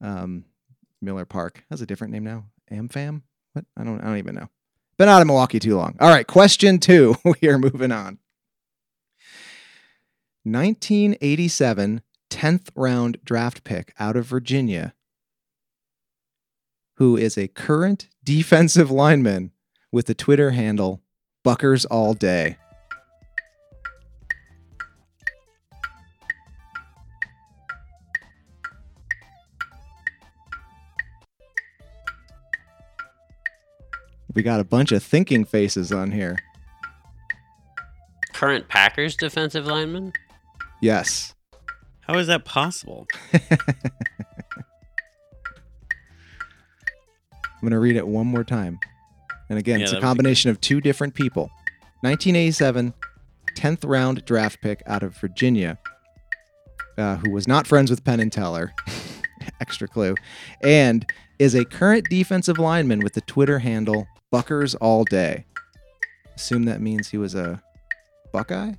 um, 0.00 0.46
Miller 1.02 1.26
Park. 1.26 1.62
Has 1.68 1.82
a 1.82 1.86
different 1.86 2.14
name 2.14 2.24
now. 2.24 2.46
AmFam. 2.72 3.20
What? 3.52 3.66
I 3.76 3.84
don't. 3.84 4.00
I 4.00 4.04
don't 4.04 4.16
even 4.16 4.34
know. 4.34 4.48
Been 4.96 5.10
out 5.10 5.20
of 5.20 5.26
Milwaukee 5.26 5.58
too 5.58 5.76
long. 5.76 5.96
All 6.00 6.08
right. 6.08 6.26
Question 6.26 6.78
two. 6.78 7.16
we 7.42 7.50
are 7.50 7.58
moving 7.58 7.92
on. 7.92 8.18
1987 10.44 12.00
10th 12.30 12.70
round 12.74 13.18
draft 13.24 13.62
pick 13.62 13.92
out 13.98 14.16
of 14.16 14.24
Virginia, 14.24 14.94
who 16.96 17.16
is 17.16 17.36
a 17.36 17.48
current 17.48 18.08
defensive 18.24 18.90
lineman 18.90 19.52
with 19.92 20.06
the 20.06 20.14
Twitter 20.14 20.52
handle 20.52 21.02
Buckers 21.44 21.84
All 21.84 22.14
Day. 22.14 22.56
We 34.32 34.42
got 34.42 34.60
a 34.60 34.64
bunch 34.64 34.92
of 34.92 35.02
thinking 35.02 35.44
faces 35.44 35.92
on 35.92 36.12
here. 36.12 36.38
Current 38.32 38.68
Packers 38.68 39.16
defensive 39.16 39.66
lineman. 39.66 40.14
Yes. 40.80 41.34
How 42.00 42.18
is 42.18 42.26
that 42.26 42.44
possible? 42.44 43.06
I'm 43.34 43.40
going 47.60 47.72
to 47.72 47.78
read 47.78 47.96
it 47.96 48.06
one 48.06 48.26
more 48.26 48.44
time. 48.44 48.78
And 49.48 49.58
again, 49.58 49.80
Yeah, 49.80 49.84
it's 49.84 49.92
a 49.92 50.00
combination 50.00 50.50
of 50.50 50.60
two 50.60 50.80
different 50.80 51.14
people. 51.14 51.50
1987, 52.00 52.94
10th 53.56 53.86
round 53.86 54.24
draft 54.24 54.60
pick 54.62 54.82
out 54.86 55.02
of 55.02 55.14
Virginia, 55.18 55.78
uh, 56.96 57.16
who 57.16 57.30
was 57.30 57.46
not 57.46 57.66
friends 57.66 57.90
with 57.90 58.02
Penn 58.02 58.20
and 58.20 58.32
Teller. 58.32 58.72
Extra 59.60 59.86
clue. 59.86 60.14
And 60.62 61.04
is 61.38 61.54
a 61.54 61.64
current 61.64 62.06
defensive 62.08 62.58
lineman 62.58 63.00
with 63.00 63.12
the 63.14 63.20
Twitter 63.22 63.58
handle 63.58 64.06
Buckers 64.30 64.74
All 64.76 65.04
Day. 65.04 65.44
Assume 66.36 66.64
that 66.64 66.80
means 66.80 67.08
he 67.08 67.18
was 67.18 67.34
a 67.34 67.62
Buckeye? 68.32 68.72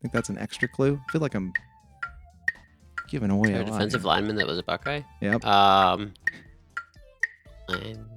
I 0.00 0.02
think 0.02 0.14
that's 0.14 0.30
an 0.30 0.38
extra 0.38 0.66
clue. 0.66 0.98
I 1.06 1.12
feel 1.12 1.20
like 1.20 1.34
I'm 1.34 1.52
giving 3.08 3.30
away 3.30 3.52
A 3.52 3.58
a 3.58 3.60
lot. 3.64 3.66
defensive 3.66 4.00
here. 4.00 4.08
lineman 4.08 4.36
that 4.36 4.46
was 4.46 4.56
a 4.58 4.62
Buckeye. 4.62 5.02
Yep. 5.20 5.44
Um. 5.44 6.14
I'm 7.68 8.08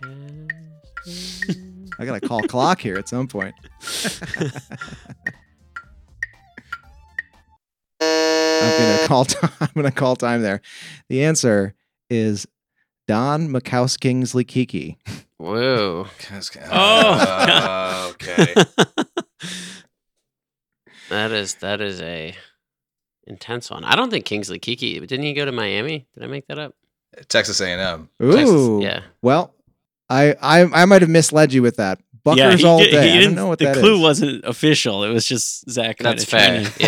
I 2.00 2.04
gotta 2.04 2.20
call 2.20 2.42
clock 2.42 2.80
here 2.80 2.96
at 2.96 3.08
some 3.08 3.28
point. 3.28 3.54
I'm 8.00 8.78
gonna 8.78 9.06
call. 9.06 9.24
Time, 9.24 9.50
I'm 9.60 9.68
gonna 9.74 9.90
call 9.92 10.16
time 10.16 10.42
there. 10.42 10.60
The 11.08 11.24
answer 11.24 11.74
is 12.10 12.46
Don 13.06 13.48
Majkowski 13.48 14.00
Kingsley 14.00 14.44
Keke. 14.44 14.96
Whoa. 15.38 16.06
Uh, 16.70 18.10
okay. 18.12 18.54
That 21.28 21.36
is 21.36 21.54
that 21.56 21.80
is 21.80 22.00
a 22.00 22.34
intense 23.26 23.70
one. 23.70 23.84
I 23.84 23.94
don't 23.96 24.10
think 24.10 24.24
Kingsley 24.24 24.58
Keke 24.58 25.00
didn't 25.06 25.22
he 25.24 25.34
go 25.34 25.44
to 25.44 25.52
Miami? 25.52 26.06
Did 26.14 26.24
I 26.24 26.26
make 26.26 26.46
that 26.48 26.58
up? 26.58 26.74
Texas 27.28 27.60
A&M. 27.60 28.08
Ooh. 28.22 28.80
yeah. 28.82 29.02
Well, 29.22 29.54
I 30.08 30.34
I 30.40 30.62
I 30.64 30.84
might 30.86 31.02
have 31.02 31.10
misled 31.10 31.52
you 31.52 31.62
with 31.62 31.76
that. 31.76 32.00
Buckers 32.24 32.60
he 32.60 32.66
all 32.66 32.78
di- 32.78 32.90
day. 32.90 32.90
he 32.90 32.96
I 32.98 33.12
don't 33.12 33.20
didn't- 33.20 33.34
know 33.36 33.46
what 33.46 33.58
the 33.58 33.66
that 33.66 33.76
clue 33.76 33.94
is. 33.96 34.00
wasn't 34.00 34.44
official. 34.44 35.04
It 35.04 35.10
was 35.10 35.26
just 35.26 35.68
Zach. 35.70 35.98
That's 35.98 36.24
fair. 36.24 36.62
trying 36.62 36.72
to- 36.72 36.84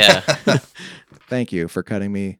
Yeah. 0.46 0.58
Thank 1.28 1.52
you 1.52 1.68
for 1.68 1.82
cutting 1.82 2.12
me 2.12 2.38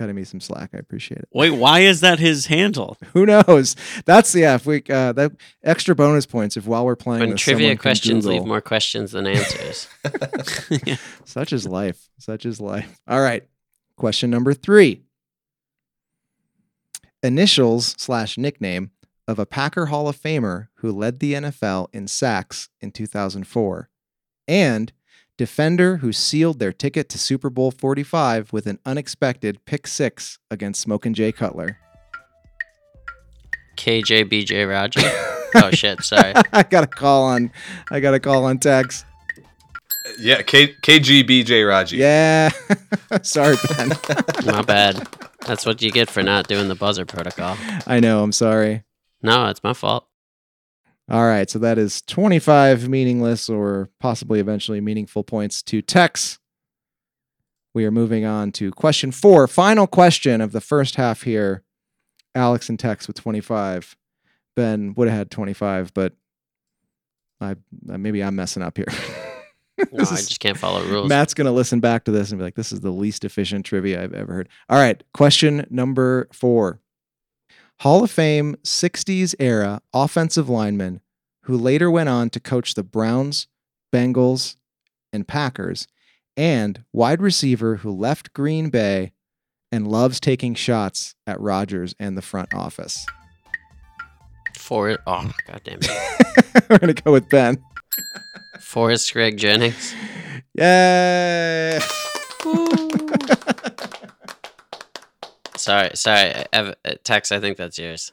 cutting 0.00 0.16
me 0.16 0.24
some 0.24 0.40
slack. 0.40 0.70
I 0.72 0.78
appreciate 0.78 1.18
it. 1.18 1.28
Wait, 1.30 1.50
why 1.50 1.80
is 1.80 2.00
that 2.00 2.18
his 2.18 2.46
handle? 2.46 2.96
Who 3.12 3.26
knows? 3.26 3.76
That's 4.06 4.34
yeah. 4.34 4.54
If 4.54 4.64
we 4.64 4.82
uh, 4.88 5.12
that 5.12 5.32
extra 5.62 5.94
bonus 5.94 6.24
points 6.24 6.56
if 6.56 6.66
while 6.66 6.86
we're 6.86 6.96
playing 6.96 7.20
when 7.20 7.30
this, 7.30 7.42
trivia 7.42 7.66
someone 7.66 7.76
can 7.76 7.82
questions 7.82 8.24
leave 8.24 8.46
more 8.46 8.62
questions 8.62 9.12
than 9.12 9.26
answers. 9.26 9.88
Such 11.26 11.52
is 11.52 11.68
life. 11.68 12.08
Such 12.18 12.46
is 12.46 12.62
life. 12.62 12.98
All 13.06 13.20
right. 13.20 13.46
Question 13.96 14.30
number 14.30 14.54
three. 14.54 15.02
Initials 17.22 17.94
slash 17.98 18.38
nickname 18.38 18.92
of 19.28 19.38
a 19.38 19.44
Packer 19.44 19.86
Hall 19.86 20.08
of 20.08 20.16
Famer 20.16 20.68
who 20.76 20.90
led 20.90 21.20
the 21.20 21.34
NFL 21.34 21.88
in 21.92 22.08
sacks 22.08 22.70
in 22.80 22.90
2004, 22.90 23.90
and 24.48 24.92
defender 25.40 25.96
who 25.96 26.12
sealed 26.12 26.58
their 26.58 26.70
ticket 26.70 27.08
to 27.08 27.16
Super 27.16 27.48
Bowl 27.48 27.70
45 27.70 28.52
with 28.52 28.66
an 28.66 28.78
unexpected 28.84 29.64
pick 29.64 29.86
six 29.86 30.38
against 30.50 30.82
Smokin' 30.82 31.14
Jay 31.14 31.32
Cutler. 31.32 31.78
KJ 33.78 34.30
BJ 34.30 34.68
Raji. 34.68 35.00
oh 35.54 35.70
shit, 35.70 36.02
sorry. 36.02 36.34
I 36.52 36.62
got 36.62 36.84
a 36.84 36.86
call 36.86 37.22
on. 37.22 37.50
I 37.90 38.00
got 38.00 38.12
a 38.12 38.20
call 38.20 38.44
on 38.44 38.58
text. 38.58 39.06
Yeah, 40.18 40.42
K- 40.42 40.74
KGBJ 40.82 41.66
Raji. 41.66 41.96
Yeah. 41.96 42.50
Sorry, 43.22 43.56
Ben. 43.78 43.92
My 44.44 44.60
bad. 44.60 45.08
That's 45.46 45.64
what 45.64 45.80
you 45.80 45.90
get 45.90 46.10
for 46.10 46.22
not 46.22 46.48
doing 46.48 46.68
the 46.68 46.74
buzzer 46.74 47.06
protocol. 47.06 47.56
I 47.86 47.98
know. 48.00 48.22
I'm 48.22 48.32
sorry. 48.32 48.84
No, 49.22 49.46
it's 49.46 49.64
my 49.64 49.72
fault. 49.72 50.06
All 51.10 51.26
right, 51.26 51.50
so 51.50 51.58
that 51.58 51.76
is 51.76 52.02
25 52.02 52.88
meaningless 52.88 53.48
or 53.48 53.90
possibly 53.98 54.38
eventually 54.38 54.80
meaningful 54.80 55.24
points 55.24 55.60
to 55.64 55.82
Tex. 55.82 56.38
We 57.74 57.84
are 57.84 57.90
moving 57.90 58.24
on 58.24 58.52
to 58.52 58.70
question 58.70 59.10
four, 59.10 59.48
final 59.48 59.88
question 59.88 60.40
of 60.40 60.52
the 60.52 60.60
first 60.60 60.94
half 60.94 61.22
here. 61.22 61.64
Alex 62.34 62.68
and 62.68 62.78
Tex 62.78 63.08
with 63.08 63.16
25. 63.16 63.96
Ben 64.54 64.94
would 64.96 65.08
have 65.08 65.18
had 65.18 65.30
25, 65.32 65.92
but 65.94 66.14
I 67.40 67.56
maybe 67.82 68.22
I'm 68.22 68.36
messing 68.36 68.62
up 68.62 68.76
here. 68.76 68.86
No, 69.92 70.00
This 70.00 70.12
I 70.12 70.16
just 70.16 70.40
can't 70.40 70.58
follow 70.58 70.84
rules. 70.84 71.08
Matt's 71.08 71.32
going 71.32 71.46
to 71.46 71.52
listen 71.52 71.80
back 71.80 72.04
to 72.04 72.10
this 72.10 72.30
and 72.30 72.38
be 72.38 72.44
like, 72.44 72.54
this 72.54 72.70
is 72.70 72.80
the 72.80 72.90
least 72.90 73.24
efficient 73.24 73.64
trivia 73.64 74.02
I've 74.02 74.12
ever 74.12 74.34
heard. 74.34 74.48
All 74.68 74.78
right. 74.78 75.02
Question 75.14 75.66
number 75.70 76.28
four 76.34 76.79
Hall 77.80 78.04
of 78.04 78.10
Fame 78.10 78.56
60s 78.62 79.34
era 79.38 79.80
offensive 79.94 80.50
lineman 80.50 81.00
who 81.44 81.56
later 81.56 81.90
went 81.90 82.10
on 82.10 82.28
to 82.28 82.38
coach 82.38 82.74
the 82.74 82.82
Browns, 82.82 83.48
Bengals, 83.90 84.56
and 85.14 85.26
Packers, 85.26 85.86
and 86.36 86.84
wide 86.92 87.22
receiver 87.22 87.76
who 87.76 87.90
left 87.90 88.34
Green 88.34 88.68
Bay 88.68 89.12
and 89.72 89.88
loves 89.88 90.20
taking 90.20 90.54
shots 90.54 91.14
at 91.26 91.40
Rodgers 91.40 91.94
and 91.98 92.18
the 92.18 92.22
front 92.22 92.52
office. 92.52 93.06
For 94.58 94.90
it, 94.90 95.00
oh 95.06 95.32
god 95.46 95.62
damn 95.64 95.78
it. 95.80 96.64
We're 96.68 96.78
gonna 96.80 96.92
go 96.92 97.12
with 97.12 97.30
Ben. 97.30 97.64
Forrest 98.60 99.10
Gregg 99.14 99.38
Jennings. 99.38 99.94
Yay! 100.54 101.80
Sorry, 105.60 105.90
sorry. 105.94 106.32
Ev- 106.52 106.74
Tex, 107.04 107.32
I 107.32 107.40
think 107.40 107.56
that's 107.56 107.78
yours. 107.78 108.12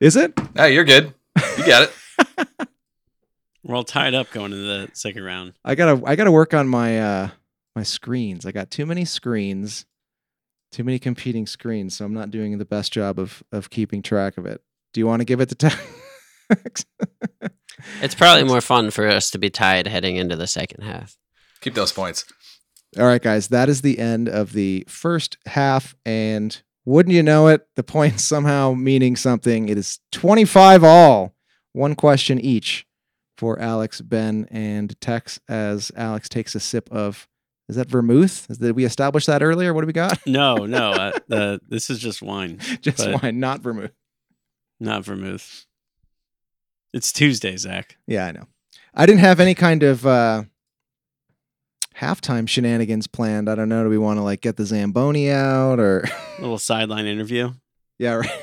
Is 0.00 0.16
it? 0.16 0.32
Ah, 0.56 0.64
you're 0.66 0.84
good. 0.84 1.14
You 1.58 1.66
got 1.66 1.90
it. 2.18 2.48
We're 3.62 3.74
all 3.76 3.84
tied 3.84 4.14
up 4.14 4.30
going 4.30 4.52
into 4.52 4.64
the 4.64 4.90
second 4.94 5.22
round. 5.22 5.52
I 5.64 5.74
gotta 5.74 6.02
I 6.06 6.16
gotta 6.16 6.32
work 6.32 6.54
on 6.54 6.66
my 6.68 6.98
uh 6.98 7.28
my 7.76 7.82
screens. 7.82 8.46
I 8.46 8.52
got 8.52 8.70
too 8.70 8.86
many 8.86 9.04
screens, 9.04 9.84
too 10.72 10.82
many 10.82 10.98
competing 10.98 11.46
screens, 11.46 11.96
so 11.96 12.04
I'm 12.04 12.14
not 12.14 12.30
doing 12.30 12.56
the 12.58 12.64
best 12.64 12.92
job 12.92 13.18
of 13.18 13.42
of 13.52 13.70
keeping 13.70 14.02
track 14.02 14.38
of 14.38 14.46
it. 14.46 14.62
Do 14.92 15.00
you 15.00 15.06
want 15.06 15.20
to 15.20 15.24
give 15.26 15.40
it 15.40 15.50
to 15.50 15.54
Tex? 15.54 16.84
It's 18.02 18.14
probably 18.14 18.44
more 18.44 18.60
fun 18.60 18.90
for 18.90 19.06
us 19.08 19.30
to 19.30 19.38
be 19.38 19.50
tied 19.50 19.86
heading 19.86 20.16
into 20.16 20.36
the 20.36 20.46
second 20.46 20.84
half. 20.84 21.16
Keep 21.60 21.74
those 21.74 21.92
points. 21.92 22.24
All 22.98 23.06
right, 23.06 23.22
guys, 23.22 23.48
that 23.48 23.68
is 23.68 23.82
the 23.82 23.98
end 23.98 24.28
of 24.28 24.52
the 24.52 24.84
first 24.88 25.38
half. 25.46 25.94
And 26.04 26.60
wouldn't 26.84 27.14
you 27.14 27.22
know 27.22 27.48
it, 27.48 27.66
the 27.76 27.82
points 27.82 28.24
somehow 28.34 28.74
meaning 28.74 29.16
something. 29.16 29.68
It 29.68 29.78
is 29.78 29.98
25 30.12 30.82
all, 30.84 31.34
one 31.72 31.94
question 31.94 32.38
each 32.40 32.86
for 33.36 33.58
Alex, 33.58 34.00
Ben, 34.00 34.46
and 34.50 34.98
Tex 35.00 35.40
as 35.48 35.90
Alex 35.96 36.28
takes 36.28 36.54
a 36.54 36.60
sip 36.60 36.90
of. 36.92 37.26
Is 37.68 37.76
that 37.76 37.88
vermouth? 37.88 38.50
Is- 38.50 38.58
Did 38.58 38.74
we 38.74 38.84
establish 38.84 39.26
that 39.26 39.42
earlier? 39.44 39.72
What 39.72 39.82
do 39.82 39.86
we 39.86 39.92
got? 39.92 40.18
No, 40.26 40.66
no. 40.66 40.90
Uh, 40.90 41.12
the 41.28 41.60
this 41.68 41.88
is 41.88 42.00
just 42.00 42.20
wine, 42.20 42.58
Just 42.80 43.08
wine, 43.22 43.38
not 43.38 43.60
vermouth. 43.60 43.92
not 44.80 45.04
vermouth. 45.04 45.66
It's 46.92 47.12
Tuesday, 47.12 47.56
Zach. 47.56 47.96
Yeah, 48.08 48.26
I 48.26 48.32
know. 48.32 48.46
I 48.92 49.06
didn't 49.06 49.20
have 49.20 49.38
any 49.38 49.54
kind 49.54 49.84
of 49.84 50.04
uh 50.04 50.42
halftime 52.00 52.48
shenanigans 52.48 53.06
planned. 53.06 53.48
I 53.48 53.54
don't 53.54 53.68
know. 53.68 53.84
Do 53.84 53.90
we 53.90 53.98
want 53.98 54.18
to 54.18 54.22
like 54.22 54.40
get 54.40 54.56
the 54.56 54.64
Zamboni 54.64 55.30
out 55.30 55.78
or 55.78 56.00
a 56.38 56.40
little 56.40 56.58
sideline 56.58 57.06
interview. 57.06 57.52
yeah, 57.98 58.14
right. 58.14 58.30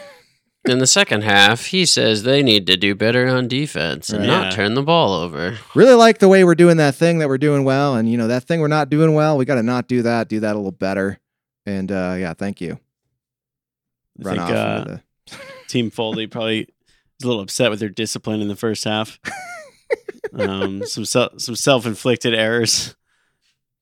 In 0.67 0.79
the 0.79 0.87
second 0.87 1.21
half, 1.23 1.67
he 1.67 1.85
says 1.85 2.23
they 2.23 2.43
need 2.43 2.67
to 2.67 2.75
do 2.75 2.93
better 2.93 3.25
on 3.27 3.47
defense 3.47 4.09
and 4.09 4.19
Right. 4.19 4.27
not 4.27 4.43
Yeah. 4.45 4.49
turn 4.51 4.73
the 4.73 4.81
ball 4.83 5.13
over. 5.13 5.57
really 5.75 5.93
like 5.93 6.19
the 6.19 6.27
way 6.27 6.43
we're 6.43 6.55
doing 6.55 6.75
that 6.77 6.93
thing 6.95 7.19
that 7.19 7.29
we're 7.29 7.37
doing 7.37 7.63
well 7.63 7.95
and 7.95 8.11
you 8.11 8.17
know 8.17 8.27
that 8.27 8.43
thing 8.43 8.59
we're 8.59 8.67
not 8.67 8.89
doing 8.89 9.13
well 9.13 9.37
we 9.37 9.45
got 9.45 9.55
to 9.55 9.63
not 9.63 9.87
do 9.87 10.01
that 10.01 10.27
do 10.27 10.41
that 10.41 10.55
a 10.55 10.57
little 10.59 10.71
better 10.73 11.19
and 11.65 11.89
uh 11.89 12.15
yeah 12.19 12.33
thank 12.33 12.59
you 12.59 12.77
I 14.19 14.23
run 14.27 14.35
think 14.37 14.49
off 14.49 14.55
uh, 14.57 14.79
into 14.81 15.01
Team 15.69 15.89
Foley 15.97 16.27
probably 16.27 16.67
was 17.19 17.23
a 17.23 17.27
little 17.27 17.41
upset 17.43 17.69
with 17.69 17.79
their 17.79 17.87
discipline 17.89 18.41
in 18.41 18.49
the 18.49 18.55
first 18.57 18.83
half. 18.83 19.19
um, 20.37 20.83
some 20.85 21.05
se- 21.05 21.29
some 21.37 21.55
self 21.55 21.85
inflicted 21.85 22.33
errors, 22.33 22.95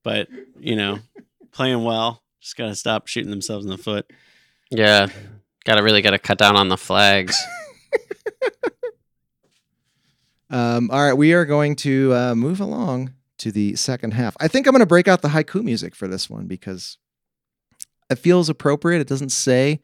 but 0.05 0.29
you 0.57 0.77
know, 0.77 0.99
playing 1.51 1.83
well. 1.83 2.21
Just 2.39 2.55
gotta 2.55 2.75
stop 2.75 3.07
shooting 3.07 3.31
themselves 3.31 3.65
in 3.65 3.71
the 3.71 3.77
foot. 3.77 4.09
Yeah, 4.69 5.07
gotta 5.65 5.83
really 5.83 6.01
gotta 6.01 6.19
cut 6.19 6.37
down 6.37 6.55
on 6.55 6.69
the 6.69 6.77
flags. 6.77 7.35
um 10.51 10.91
all 10.91 11.03
right 11.03 11.13
we 11.15 11.33
are 11.33 11.43
going 11.43 11.75
to 11.75 12.13
uh 12.13 12.35
move 12.35 12.59
along 12.59 13.11
to 13.39 13.51
the 13.51 13.75
second 13.75 14.13
half 14.13 14.37
i 14.39 14.47
think 14.47 14.67
i'm 14.67 14.73
going 14.73 14.79
to 14.79 14.85
break 14.85 15.07
out 15.07 15.23
the 15.23 15.29
haiku 15.29 15.63
music 15.63 15.95
for 15.95 16.07
this 16.07 16.29
one 16.29 16.45
because 16.45 16.99
it 18.11 18.19
feels 18.19 18.47
appropriate 18.47 18.99
it 18.99 19.07
doesn't 19.07 19.31
say 19.31 19.79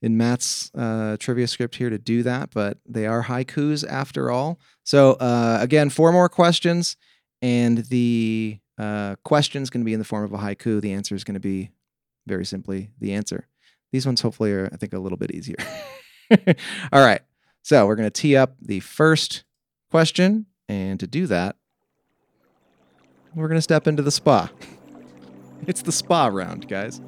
in 0.00 0.16
matt's 0.16 0.72
uh 0.74 1.16
trivia 1.20 1.46
script 1.46 1.76
here 1.76 1.88
to 1.88 1.98
do 1.98 2.24
that 2.24 2.50
but 2.50 2.78
they 2.84 3.06
are 3.06 3.22
haikus 3.22 3.88
after 3.88 4.28
all 4.28 4.58
so 4.82 5.12
uh 5.12 5.58
again 5.60 5.88
four 5.88 6.10
more 6.12 6.28
questions 6.28 6.96
and 7.40 7.78
the 7.86 8.58
uh, 8.78 9.16
question 9.24 9.62
is 9.62 9.70
going 9.70 9.82
to 9.82 9.84
be 9.84 9.92
in 9.92 9.98
the 9.98 10.04
form 10.04 10.24
of 10.24 10.32
a 10.32 10.38
haiku. 10.38 10.80
The 10.80 10.92
answer 10.92 11.14
is 11.14 11.24
going 11.24 11.34
to 11.34 11.40
be 11.40 11.70
very 12.26 12.44
simply 12.44 12.90
the 12.98 13.12
answer. 13.12 13.46
These 13.92 14.06
ones, 14.06 14.20
hopefully, 14.20 14.52
are 14.52 14.70
I 14.72 14.76
think 14.76 14.92
a 14.92 14.98
little 14.98 15.18
bit 15.18 15.32
easier. 15.32 15.56
All 16.92 17.04
right, 17.04 17.20
so 17.62 17.86
we're 17.86 17.96
going 17.96 18.10
to 18.10 18.20
tee 18.20 18.36
up 18.36 18.56
the 18.60 18.80
first 18.80 19.44
question, 19.90 20.46
and 20.68 20.98
to 21.00 21.06
do 21.06 21.26
that, 21.26 21.56
we're 23.34 23.48
going 23.48 23.58
to 23.58 23.62
step 23.62 23.86
into 23.86 24.02
the 24.02 24.10
spa. 24.10 24.50
It's 25.64 25.82
the 25.82 25.92
spa 25.92 26.26
round, 26.26 26.66
guys. 26.66 27.00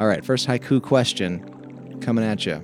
All 0.00 0.08
right, 0.08 0.24
first 0.24 0.48
haiku 0.48 0.82
question 0.82 2.00
coming 2.00 2.24
at 2.24 2.44
you. 2.44 2.60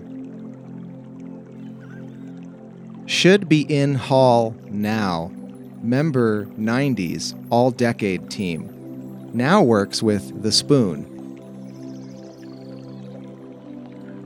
Should 3.06 3.48
be 3.48 3.60
in 3.60 3.94
hall 3.94 4.56
now 4.68 5.30
member 5.82 6.46
90s 6.46 7.34
all 7.50 7.70
decade 7.70 8.30
team. 8.30 9.30
Now 9.32 9.62
works 9.62 10.02
with 10.02 10.42
the 10.42 10.52
spoon. 10.52 11.08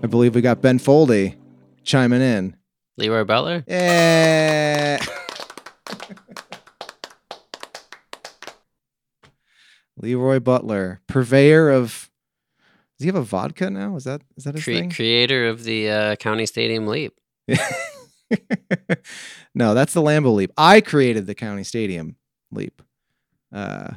I 0.03 0.07
believe 0.07 0.35
we 0.35 0.41
got 0.41 0.61
ben 0.61 0.79
foldy 0.79 1.37
chiming 1.85 2.21
in. 2.23 2.57
LeRoy 3.01 3.27
Butler? 3.27 3.65
yeah. 3.67 4.99
LeRoy 10.03 10.43
butler 10.43 11.01
purveyor 11.07 11.71
of 11.71 12.11
does 12.99 13.05
he 13.05 13.07
have 13.07 13.15
a 13.15 13.23
vodka 13.23 13.71
now? 13.71 13.97
Is 13.97 14.05
that 14.05 14.23
is 14.37 14.45
that 14.45 14.55
his 14.55 14.65
Cre- 14.65 14.73
thing? 14.73 14.91
creator 14.91 15.47
of 15.49 15.65
the 15.65 15.91
uh, 15.91 16.17
County 16.17 16.47
Stadium 16.47 16.87
Leap. 16.87 17.15
no, 19.55 19.75
that's 19.75 19.93
the 19.93 20.03
Lambeau 20.03 20.35
leap. 20.35 20.53
I 20.57 20.81
created 20.81 21.27
the 21.27 21.35
county 21.35 21.65
stadium 21.65 22.17
leap. 22.51 22.83
Uh, 23.53 23.95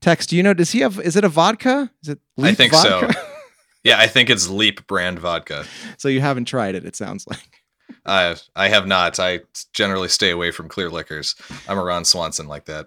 Tex, 0.00 0.26
do 0.26 0.36
you 0.36 0.42
know? 0.42 0.54
Does 0.54 0.72
he 0.72 0.80
have? 0.80 0.98
Is 1.00 1.16
it 1.16 1.24
a 1.24 1.28
vodka? 1.28 1.90
Is 2.02 2.10
it? 2.10 2.18
Leap 2.36 2.44
I 2.44 2.48
Leap 2.48 2.56
think 2.56 2.74
so. 2.74 3.08
Yeah, 3.84 3.98
I 3.98 4.06
think 4.06 4.30
it's 4.30 4.48
Leap 4.48 4.86
brand 4.86 5.18
vodka. 5.18 5.64
so 5.98 6.06
you 6.06 6.20
haven't 6.20 6.44
tried 6.44 6.76
it. 6.76 6.84
It 6.84 6.94
sounds 6.94 7.26
like. 7.26 7.62
I 8.06 8.36
I 8.54 8.68
have 8.68 8.86
not. 8.86 9.18
I 9.18 9.40
generally 9.72 10.06
stay 10.06 10.30
away 10.30 10.52
from 10.52 10.68
clear 10.68 10.88
liquors. 10.88 11.34
I'm 11.68 11.78
a 11.78 11.82
Ron 11.82 12.04
Swanson 12.04 12.46
like 12.46 12.66
that. 12.66 12.86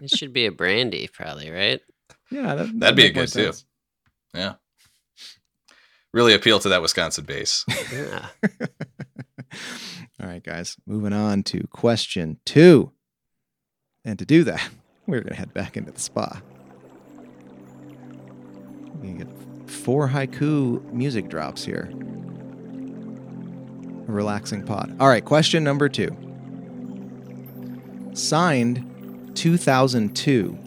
It 0.00 0.10
should 0.10 0.32
be 0.32 0.46
a 0.46 0.52
brandy, 0.52 1.08
probably, 1.12 1.50
right? 1.50 1.80
Yeah, 2.30 2.54
that, 2.54 2.78
That'd 2.78 2.96
be 2.96 3.06
a 3.06 3.12
more 3.12 3.24
good, 3.24 3.32
too. 3.32 3.52
Yeah. 4.34 4.54
Really 6.12 6.34
appeal 6.34 6.60
to 6.60 6.68
that 6.68 6.82
Wisconsin 6.82 7.24
base. 7.24 7.64
Yeah. 7.92 8.26
All 10.20 10.28
right, 10.28 10.42
guys. 10.42 10.76
Moving 10.86 11.12
on 11.12 11.42
to 11.44 11.66
question 11.68 12.38
two. 12.44 12.92
And 14.04 14.18
to 14.18 14.24
do 14.24 14.44
that, 14.44 14.68
we're 15.06 15.20
gonna 15.20 15.36
head 15.36 15.52
back 15.52 15.76
into 15.76 15.92
the 15.92 16.00
spa. 16.00 16.40
We're 19.02 19.18
get 19.18 19.28
four 19.66 20.08
haiku 20.08 20.82
music 20.92 21.28
drops 21.28 21.64
here. 21.64 21.90
A 24.08 24.12
relaxing 24.12 24.64
pod. 24.64 24.96
All 25.00 25.08
right, 25.08 25.24
question 25.24 25.62
number 25.64 25.88
two. 25.88 26.16
Signed 28.14 29.32
2002. 29.34 30.58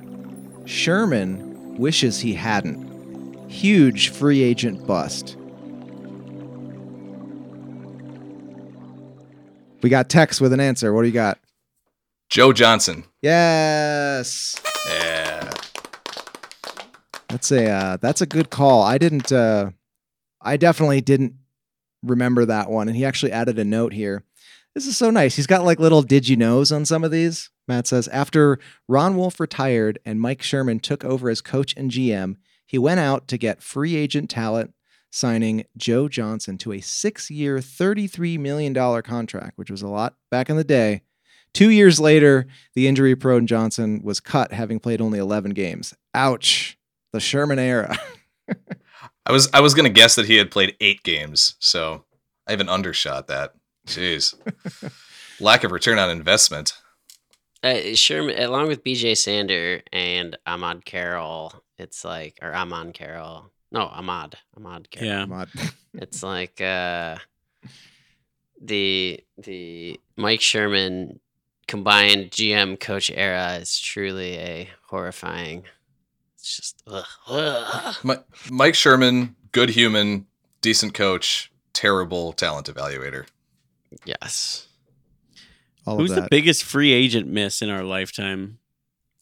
Sherman 0.66 1.76
wishes 1.78 2.20
he 2.20 2.34
hadn't. 2.34 3.50
Huge 3.50 4.10
free 4.10 4.44
agent 4.44 4.86
bust. 4.86 5.36
We 9.82 9.90
got 9.90 10.10
Tex 10.10 10.42
with 10.42 10.54
an 10.54 10.60
answer. 10.60 10.94
What 10.94 11.04
do 11.04 11.08
you 11.08 11.14
got? 11.14 11.40
Joe 12.30 12.54
Johnson. 12.54 13.06
Yes. 13.22 14.56
Yeah. 14.88 15.52
That's 17.30 17.52
a 17.52 17.70
uh, 17.70 17.98
that's 17.98 18.22
a 18.22 18.26
good 18.26 18.50
call. 18.50 18.84
I 18.84 18.98
didn't 18.98 19.32
uh 19.32 19.72
I 20.42 20.58
definitely 20.58 21.02
didn't 21.02 21.34
remember 22.04 22.46
that 22.46 22.70
one 22.70 22.88
and 22.88 22.96
he 22.98 23.06
actually 23.06 23.32
added 23.32 23.58
a 23.58 23.66
note 23.66 23.94
here. 23.94 24.24
This 24.76 24.86
is 24.86 24.98
so 24.98 25.10
nice. 25.10 25.36
He's 25.36 25.48
got 25.48 25.66
like 25.66 25.80
little 25.80 26.02
did 26.02 26.28
you 26.28 26.36
knows 26.36 26.72
on 26.72 26.86
some 26.86 27.04
of 27.04 27.12
these. 27.12 27.50
Matt 27.68 27.88
says 27.88 28.08
after 28.10 28.60
Ron 28.88 29.16
Wolf 29.16 29.40
retired 29.40 30.00
and 30.06 30.22
Mike 30.22 30.42
Sherman 30.42 30.80
took 30.80 31.06
over 31.06 31.30
as 31.30 31.42
coach 31.42 31.74
and 31.78 31.92
GM, 31.92 32.36
he 32.66 32.78
went 32.78 33.00
out 33.00 33.28
to 33.30 33.38
get 33.38 33.64
free 33.64 33.96
agent 33.96 34.30
talent 34.30 34.74
signing 35.10 35.66
Joe 35.78 36.08
Johnson 36.08 36.58
to 36.60 36.72
a 36.72 36.78
6-year, 36.78 37.58
$33 37.58 38.40
million 38.40 38.74
contract, 39.02 39.58
which 39.58 39.72
was 39.72 39.82
a 39.82 39.88
lot 39.88 40.16
back 40.30 40.50
in 40.50 40.58
the 40.58 40.64
day. 40.64 41.02
2 41.54 41.70
years 41.70 42.00
later, 42.00 42.46
the 42.76 42.88
injury-prone 42.88 43.48
Johnson 43.48 44.02
was 44.04 44.20
cut 44.20 44.52
having 44.52 44.80
played 44.80 45.02
only 45.02 45.20
11 45.20 45.52
games. 45.52 45.96
Ouch. 46.14 46.78
The 47.12 47.20
Sherman 47.20 47.60
era. 47.60 47.98
I 49.26 49.32
was 49.32 49.50
I 49.54 49.62
was 49.62 49.74
gonna 49.74 49.90
guess 49.90 50.16
that 50.16 50.26
he 50.26 50.38
had 50.38 50.50
played 50.50 50.76
eight 50.80 51.04
games, 51.04 51.56
so 51.60 52.06
I 52.48 52.54
even 52.54 52.70
undershot 52.70 53.28
that. 53.28 53.54
Jeez. 53.88 54.34
Lack 55.40 55.64
of 55.64 55.72
return 55.72 56.00
on 56.00 56.10
investment. 56.10 56.74
Uh, 57.62 57.94
Sherman, 57.94 58.40
along 58.40 58.68
with 58.68 58.84
BJ 58.84 59.18
Sander 59.18 59.82
and 59.92 60.38
Ahmad 60.46 60.86
Carroll, 60.86 61.54
it's 61.78 62.04
like, 62.06 62.40
or 62.42 62.56
Amon 62.56 62.94
Carroll. 62.94 63.52
No, 63.72 63.82
Ahmad. 63.82 64.36
Ahmad 64.58 64.90
Carroll. 64.90 65.10
Yeah. 65.10 65.26
Mod. 65.26 65.50
It's 65.96 66.22
like, 66.22 66.62
uh, 66.62 67.18
the 68.62 69.20
the 69.40 70.00
Mike 70.16 70.40
Sherman 70.42 71.20
combined 71.68 72.30
GM 72.32 72.80
coach 72.80 73.10
era 73.10 73.56
is 73.56 73.80
truly 73.80 74.38
a 74.38 74.70
horrifying. 74.88 75.64
It's 76.36 76.56
just 76.58 76.84
ugh, 76.86 77.06
ugh. 77.28 77.96
Mi- 78.04 78.16
Mike 78.52 78.76
Sherman, 78.76 79.36
good 79.52 79.72
human, 79.72 80.28
decent 80.62 80.94
coach, 80.94 81.52
terrible 81.74 82.34
talent 82.34 82.68
evaluator. 82.68 83.26
yes. 84.06 84.68
All 85.88 85.98
Who's 85.98 86.12
of 86.12 86.18
the 86.18 86.28
biggest 86.30 86.64
free 86.64 86.92
agent 86.94 87.28
miss 87.28 87.64
in 87.64 87.70
our 87.72 87.84
lifetime? 87.84 88.59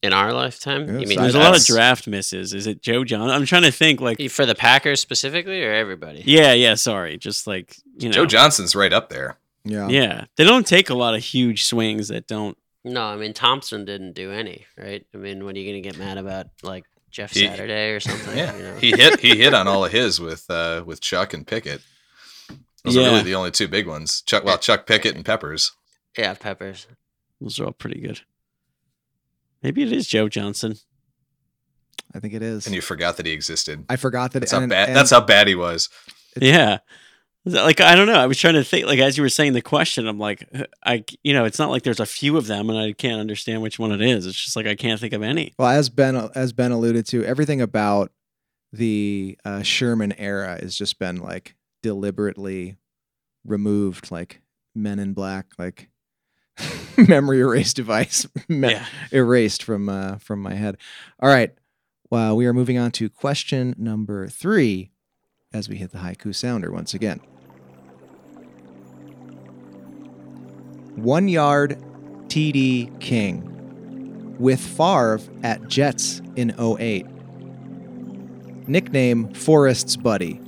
In 0.08 0.14
our 0.14 0.32
lifetime, 0.34 0.88
Yeah, 0.88 1.00
you 1.00 1.08
mean 1.08 1.20
There's 1.20 1.36
a 1.36 1.40
lot 1.40 1.56
of 1.58 1.66
draft 1.66 2.08
misses. 2.08 2.54
Is 2.54 2.66
it 2.66 2.82
Joe 2.82 3.04
John? 3.04 3.30
I'm 3.30 3.46
trying 3.46 3.64
to 3.64 3.72
think. 3.72 4.00
Like, 4.00 4.18
for 4.32 4.46
the 4.46 4.56
Packers 4.56 5.02
specifically, 5.02 5.62
or 5.64 5.74
everybody? 5.74 6.24
yeah, 6.26 6.54
yeah. 6.54 6.76
Sorry, 6.76 7.18
just 7.18 7.46
like 7.46 7.76
you 7.98 8.08
know, 8.10 8.14
Joe 8.14 8.26
Johnson's 8.26 8.76
right 8.76 8.94
up 8.94 9.10
there. 9.10 9.38
yeah. 9.66 9.88
Yeah, 9.90 10.26
they 10.38 10.46
don't 10.46 10.66
take 10.66 10.90
a 10.90 10.94
lot 10.96 11.14
of 11.14 11.22
huge 11.24 11.64
swings 11.66 12.08
that 12.08 12.26
don't. 12.28 12.58
No, 12.86 13.04
I 13.04 13.18
mean 13.18 13.34
Thompson 13.34 13.84
didn't 13.84 14.14
do 14.14 14.32
any, 14.32 14.66
right? 14.78 15.06
I 15.14 15.18
mean, 15.18 15.44
when 15.44 15.56
are 15.56 15.60
you 15.60 15.70
gonna 15.70 15.82
get 15.82 15.98
mad 15.98 16.18
about 16.18 16.48
like 16.64 16.86
Jeff 17.12 17.34
He- 17.34 17.46
Saturday 17.46 17.90
or 17.92 18.00
something? 18.00 18.38
Yeah, 18.38 18.56
you 18.56 18.64
know? 18.64 18.76
he 18.78 18.92
hit 18.92 19.20
he 19.20 19.36
hit 19.38 19.54
on 19.54 19.68
all 19.68 19.84
of 19.84 19.92
his 19.92 20.22
with 20.22 20.50
uh, 20.50 20.84
with 20.86 21.02
Chuck 21.02 21.34
and 21.34 21.46
Pickett. 21.46 21.82
Those 22.86 22.96
are 22.96 23.02
Yeah. 23.02 23.08
really 23.10 23.24
the 23.24 23.36
only 23.36 23.52
two 23.52 23.68
big 23.68 23.88
ones. 23.88 24.22
Chuck, 24.22 24.46
well, 24.46 24.58
Chuck 24.58 24.86
Pickett 24.88 25.16
and 25.16 25.26
Peppers. 25.26 25.74
yeah, 26.18 26.34
Peppers. 26.34 26.88
Those 27.42 27.60
are 27.60 27.66
all 27.66 27.72
pretty 27.74 28.00
good. 28.00 28.22
Maybe 29.64 29.84
it 29.84 29.92
is 29.92 30.08
Joe 30.08 30.30
Johnson. 30.30 30.76
I 32.14 32.20
think 32.20 32.34
it 32.34 32.42
is. 32.42 32.66
And 32.66 32.74
you 32.76 32.82
forgot 32.82 33.18
that 33.18 33.26
he 33.26 33.32
existed. 33.32 33.86
I 33.90 33.96
forgot 33.98 34.32
that. 34.34 34.40
That's 34.40 34.52
how 34.52 34.66
bad. 34.66 34.90
and- 34.90 34.96
That's 34.98 35.12
how 35.12 35.22
bad 35.22 35.48
he 35.48 35.56
was. 35.56 35.90
Yeah. 36.40 36.80
Like 37.46 37.80
I 37.80 37.96
don't 37.96 38.08
know. 38.08 38.20
I 38.20 38.26
was 38.26 38.38
trying 38.38 38.56
to 38.56 38.64
think. 38.64 38.88
Like 38.88 39.00
as 39.00 39.16
you 39.18 39.24
were 39.24 39.30
saying 39.30 39.54
the 39.54 39.62
question, 39.62 40.06
I'm 40.06 40.20
like, 40.20 40.48
I 40.86 41.06
you 41.24 41.34
know, 41.34 41.46
it's 41.46 41.60
not 41.60 41.70
like 41.70 41.84
there's 41.84 42.02
a 42.02 42.06
few 42.06 42.36
of 42.36 42.46
them, 42.48 42.70
and 42.70 42.78
I 42.78 42.92
can't 42.92 43.22
understand 43.22 43.62
which 43.62 43.80
one 43.80 43.94
it 43.94 44.02
is. 44.02 44.26
It's 44.26 44.44
just 44.44 44.58
like 44.58 44.68
I 44.68 44.76
can't 44.76 45.00
think 45.00 45.14
of 45.14 45.24
any. 45.24 45.54
Well, 45.58 45.70
as 45.70 45.90
Ben 45.90 46.16
as 46.36 46.52
Ben 46.52 46.74
alluded 46.74 47.06
to, 47.08 47.24
everything 47.24 47.62
about 47.62 48.12
the 48.74 49.38
uh, 49.46 49.62
Sherman 49.62 50.12
era 50.20 50.60
has 50.62 50.76
just 50.76 51.00
been 51.00 51.18
like 51.22 51.56
deliberately 51.84 52.76
removed, 53.46 54.12
like 54.12 54.42
Men 54.76 55.00
in 55.00 55.14
Black, 55.14 55.46
like 55.58 55.90
memory 57.08 57.40
erase 57.40 57.74
device 57.74 58.28
me- 58.48 58.72
Yeah. 58.72 58.86
erased 59.12 59.64
from 59.64 59.90
uh, 59.90 60.18
from 60.18 60.42
my 60.42 60.54
head. 60.56 60.78
All 61.20 61.30
right, 61.30 61.54
well, 62.10 62.36
we 62.36 62.46
are 62.46 62.54
moving 62.54 62.78
on 62.78 62.92
to 62.92 63.10
question 63.10 63.76
number 63.78 64.28
three, 64.28 64.92
as 65.54 65.70
we 65.70 65.78
hit 65.78 65.92
the 65.92 66.00
haiku 66.00 66.34
sounder 66.34 66.72
once 66.72 66.94
again. 66.94 67.20
One 70.96 71.28
yard 71.28 71.78
TD 72.28 73.00
King 73.00 74.36
with 74.40 74.60
Favre 74.60 75.20
at 75.44 75.68
Jets 75.68 76.22
in 76.36 76.54
08. 76.60 77.06
Nickname 78.68 79.32
Forrest's 79.34 79.96
Buddy. 79.96 80.42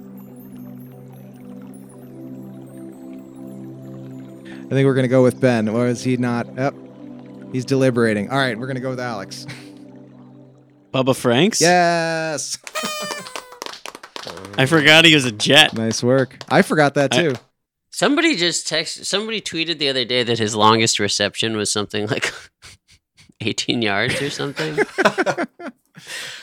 I 4.70 4.74
think 4.74 4.86
we're 4.86 4.94
going 4.94 5.04
to 5.04 5.08
go 5.10 5.24
with 5.24 5.42
Ben. 5.42 5.68
Or 5.68 5.88
is 5.88 6.04
he 6.04 6.16
not? 6.18 6.48
Yep. 6.56 6.76
He's 7.52 7.66
deliberating. 7.66 8.30
All 8.30 8.38
right, 8.38 8.58
we're 8.58 8.68
going 8.68 8.76
to 8.76 8.82
go 8.82 8.92
with 8.92 9.00
Alex. 9.00 9.48
Bubba 10.94 11.16
Franks. 11.16 11.60
yes. 11.60 12.58
I 14.58 14.66
forgot 14.66 15.06
he 15.06 15.16
was 15.16 15.26
a 15.26 15.32
Jet. 15.32 15.74
Nice 15.74 16.04
work. 16.04 16.38
I 16.50 16.62
forgot 16.62 16.94
that 16.96 17.14
I- 17.14 17.22
too. 17.22 17.36
Somebody 17.92 18.36
just 18.36 18.66
texted, 18.68 19.06
Somebody 19.06 19.42
tweeted 19.42 19.78
the 19.80 19.90
other 19.90 20.06
day 20.06 20.24
that 20.24 20.40
his 20.40 20.56
longest 20.56 21.00
reception 21.00 21.58
was 21.58 21.70
something 21.72 22.08
like 22.08 22.32
18 23.42 23.82
yards 23.82 24.22
or 24.22 24.30
something. 24.30 24.78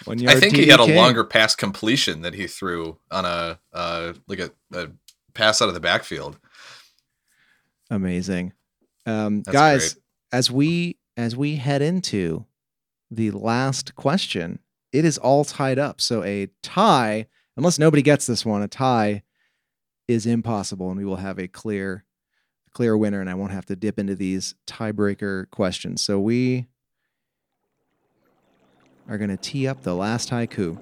One 0.05 0.19
I 0.21 0.23
yard 0.33 0.41
think 0.41 0.55
he 0.57 0.67
had 0.67 0.81
a 0.81 0.95
longer 0.95 1.25
pass 1.25 1.55
completion 1.55 2.21
that 2.23 2.35
he 2.35 2.47
threw 2.47 2.99
on 3.11 3.25
a 3.25 3.59
uh, 3.73 4.13
like 4.29 4.41
a, 4.41 4.51
a 4.75 4.89
pass 5.33 5.63
out 5.63 5.69
of 5.69 5.75
the 5.75 5.81
backfield. 5.81 6.39
Amazing. 7.91 8.53
Um, 9.05 9.43
guys, 9.43 9.95
great. 9.95 10.03
as 10.33 10.51
we 10.51 10.99
as 11.17 11.37
we 11.37 11.57
head 11.57 11.83
into 11.83 12.45
the 13.11 13.31
last 13.31 13.95
question, 13.95 14.59
it 14.93 15.05
is 15.05 15.19
all 15.19 15.45
tied 15.45 15.79
up. 15.79 16.01
So 16.01 16.23
a 16.25 16.49
tie, 16.63 17.27
unless 17.57 17.79
nobody 17.79 18.03
gets 18.03 18.27
this 18.27 18.45
one, 18.45 18.63
a 18.63 18.69
tie 18.69 19.23
is 20.09 20.27
impossible, 20.27 20.91
and 20.91 20.99
we 20.99 21.05
will 21.05 21.17
have 21.17 21.39
a 21.39 21.49
clear 21.49 22.05
clear 22.73 22.97
winner, 22.97 23.21
and 23.21 23.31
I 23.31 23.35
won't 23.35 23.53
have 23.53 23.67
to 23.67 23.77
dip 23.77 23.99
into 23.99 24.15
these 24.15 24.55
tiebreaker 24.67 25.51
questions. 25.51 26.03
So 26.03 26.21
we 26.21 26.67
are 29.09 29.17
going 29.17 29.31
to 29.31 29.37
tee 29.37 29.67
up 29.67 29.83
the 29.83 29.95
last 29.95 30.31
haiku. 30.31 30.79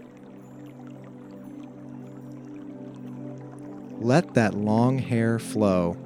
Let 4.00 4.34
that 4.34 4.54
long 4.54 4.98
hair 4.98 5.38
flow. 5.38 5.96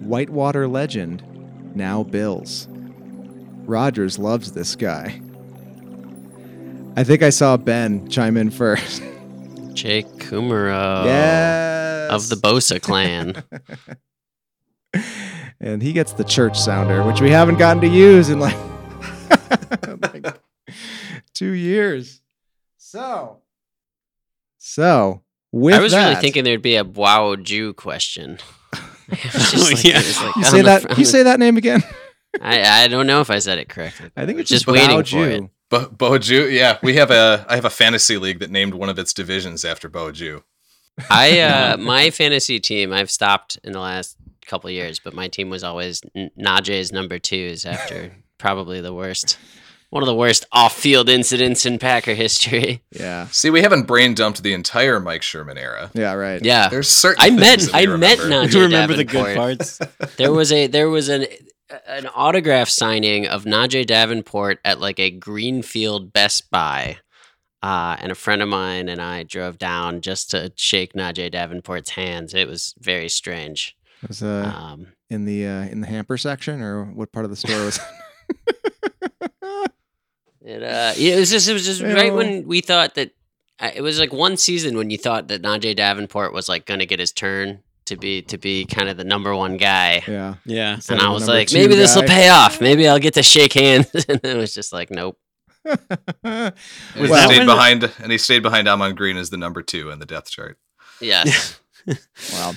Whitewater 0.00 0.66
legend, 0.66 1.22
now 1.74 2.02
Bills. 2.02 2.68
Rodgers 3.64 4.18
loves 4.18 4.52
this 4.52 4.74
guy. 4.74 5.20
I 6.96 7.04
think 7.04 7.22
I 7.22 7.30
saw 7.30 7.56
Ben 7.56 8.08
chime 8.08 8.36
in 8.36 8.50
first. 8.50 9.02
Jake 9.74 10.06
Kumerow 10.18 11.04
yes. 11.04 12.10
of 12.10 12.28
the 12.28 12.36
Bosa 12.36 12.82
clan. 12.82 13.42
and 15.60 15.82
he 15.82 15.92
gets 15.92 16.12
the 16.12 16.24
church 16.24 16.58
sounder, 16.58 17.02
which 17.04 17.20
we 17.20 17.30
haven't 17.30 17.58
gotten 17.58 17.80
to 17.82 17.88
use 17.88 18.28
in 18.28 18.40
like, 18.40 18.56
like 20.02 20.40
two 21.32 21.52
years. 21.52 22.20
So, 22.76 23.38
so 24.58 25.22
with 25.52 25.74
I 25.74 25.80
was 25.80 25.94
really 25.94 26.16
thinking 26.16 26.44
there'd 26.44 26.62
be 26.62 26.76
a 26.76 26.84
wow 26.84 27.36
Jew 27.36 27.72
question. 27.72 28.38
It 29.24 29.34
was 29.34 29.50
just 29.50 29.72
like- 29.74 29.84
Yeah. 29.84 30.26
like 30.26 30.36
You 30.36 30.44
say 30.44 30.62
that. 30.62 30.82
fr- 30.82 30.98
you 31.00 31.04
say 31.04 31.22
that 31.22 31.38
name 31.38 31.56
again? 31.56 31.82
I, 32.40 32.84
I 32.84 32.88
don't 32.88 33.06
know 33.08 33.20
if 33.20 33.30
I 33.30 33.38
said 33.40 33.58
it 33.58 33.68
correctly. 33.68 34.10
I 34.16 34.24
think 34.24 34.38
it's 34.38 34.48
just 34.48 34.64
just 34.66 34.72
waiting 34.72 34.96
Bao 34.98 35.08
for 35.10 35.28
it. 35.28 35.50
Bo, 35.68 35.88
Bo 35.88 36.18
Jew, 36.18 36.48
yeah, 36.48 36.78
we 36.82 36.94
have 36.96 37.10
a 37.10 37.44
I 37.48 37.56
have 37.56 37.64
a 37.64 37.70
fantasy 37.70 38.16
league 38.18 38.38
that 38.40 38.50
named 38.50 38.74
one 38.74 38.88
of 38.88 38.98
its 38.98 39.12
divisions 39.12 39.64
after 39.64 39.88
Bo 39.88 40.12
Jew. 40.12 40.44
I 41.10 41.40
uh, 41.50 41.76
my 41.76 42.10
fantasy 42.10 42.60
team. 42.60 42.92
I've 42.92 43.10
stopped 43.10 43.58
in 43.64 43.72
the 43.72 43.80
last 43.80 44.16
couple 44.46 44.68
of 44.68 44.74
years, 44.74 44.98
but 45.00 45.12
my 45.14 45.28
team 45.28 45.50
was 45.50 45.62
always 45.64 46.02
N- 46.14 46.30
Najeh's 46.38 46.92
number 46.92 47.18
twos 47.18 47.64
after 47.64 48.12
probably 48.38 48.80
the 48.80 48.92
worst, 48.94 49.36
one 49.90 50.02
of 50.02 50.06
the 50.06 50.14
worst 50.14 50.46
off-field 50.52 51.08
incidents 51.08 51.66
in 51.66 51.78
Packer 51.78 52.14
history. 52.14 52.82
Yeah. 52.92 53.26
See, 53.28 53.50
we 53.50 53.62
haven't 53.62 53.84
brain 53.86 54.14
dumped 54.14 54.42
the 54.42 54.52
entire 54.52 54.98
Mike 55.00 55.22
Sherman 55.22 55.56
era. 55.58 55.90
Yeah. 55.94 56.12
Right. 56.14 56.42
Yeah, 56.44 56.68
There's 56.68 56.88
certain. 56.88 57.22
I 57.22 57.30
met 57.30 57.60
that 57.60 57.74
I 57.74 57.80
we 57.86 57.96
met 57.96 58.18
remember. 58.18 58.46
Najeh 58.46 58.50
Do 58.52 58.58
you 58.58 58.64
remember 58.64 58.94
the 58.96 59.04
good 59.04 59.36
parts? 59.36 59.78
There 60.16 60.32
was 60.32 60.50
a 60.52 60.66
there 60.66 60.88
was 60.88 61.08
an 61.08 61.26
an 61.86 62.08
autograph 62.14 62.68
signing 62.68 63.26
of 63.28 63.44
Najeh 63.44 63.86
Davenport 63.86 64.58
at 64.64 64.80
like 64.80 64.98
a 64.98 65.10
Greenfield 65.10 66.12
Best 66.12 66.50
Buy. 66.50 66.98
Uh, 67.62 67.94
and 68.00 68.10
a 68.10 68.14
friend 68.14 68.40
of 68.42 68.48
mine 68.48 68.88
and 68.88 69.02
I 69.02 69.22
drove 69.22 69.58
down 69.58 70.00
just 70.00 70.30
to 70.30 70.50
shake 70.56 70.94
Najeh 70.94 71.30
Davenport's 71.30 71.90
hands. 71.90 72.32
It 72.32 72.48
was 72.48 72.74
very 72.78 73.08
strange. 73.10 73.76
It 74.02 74.08
was 74.08 74.22
uh, 74.22 74.50
Um, 74.56 74.86
in 75.10 75.26
the 75.26 75.46
uh, 75.46 75.62
in 75.64 75.80
the 75.82 75.86
hamper 75.86 76.16
section, 76.16 76.62
or 76.62 76.84
what 76.86 77.12
part 77.12 77.24
of 77.26 77.30
the 77.30 77.36
store 77.36 77.62
was? 77.64 77.78
It 80.42 80.62
uh, 80.62 80.94
it 80.96 81.18
was 81.18 81.30
just 81.30 81.48
it 81.48 81.52
was 81.52 81.64
just 81.66 81.80
You 81.80 81.94
right 81.94 82.08
know. 82.08 82.16
when 82.16 82.46
we 82.46 82.60
thought 82.60 82.94
that 82.94 83.10
uh, 83.58 83.70
it 83.74 83.82
was 83.82 83.98
like 84.00 84.12
one 84.12 84.36
season 84.36 84.76
when 84.76 84.88
you 84.90 84.96
thought 84.98 85.28
that 85.28 85.42
Najeh 85.42 85.76
Davenport 85.76 86.32
was 86.32 86.48
like 86.48 86.64
going 86.66 86.80
to 86.80 86.86
get 86.86 86.98
his 86.98 87.12
turn 87.12 87.60
to 87.86 87.96
be 87.96 88.22
to 88.22 88.38
be 88.38 88.64
kind 88.64 88.88
of 88.88 88.96
the 88.96 89.04
number 89.04 89.34
one 89.36 89.56
guy, 89.56 90.02
yeah. 90.06 90.34
Yeah. 90.46 90.74
Instead 90.74 90.98
and 90.98 91.06
I 91.06 91.10
was 91.10 91.26
like, 91.28 91.52
maybe 91.52 91.74
this 91.74 91.94
will 91.96 92.04
pay 92.04 92.28
off. 92.28 92.60
Maybe 92.60 92.88
I'll 92.88 92.98
get 93.00 93.14
to 93.14 93.22
shake 93.22 93.52
hands, 93.52 93.88
and 94.08 94.20
it 94.24 94.36
was 94.36 94.54
just 94.54 94.72
like, 94.72 94.90
nope. 94.90 95.18
And 96.24 96.54
Was 96.96 97.02
he 97.02 97.06
that 97.08 97.26
stayed 97.28 97.38
when- 97.38 97.46
behind, 97.46 97.90
and 98.02 98.10
he 98.12 98.18
stayed 98.18 98.42
behind 98.42 98.66
Ahman 98.68 98.94
Green 98.94 99.16
as 99.16 99.30
the 99.30 99.36
number 99.36 99.60
two 99.62 99.90
in 99.90 99.98
the 99.98 100.06
depth 100.06 100.30
chart. 100.30 100.58
Yes, 101.00 101.60
wow. 102.32 102.52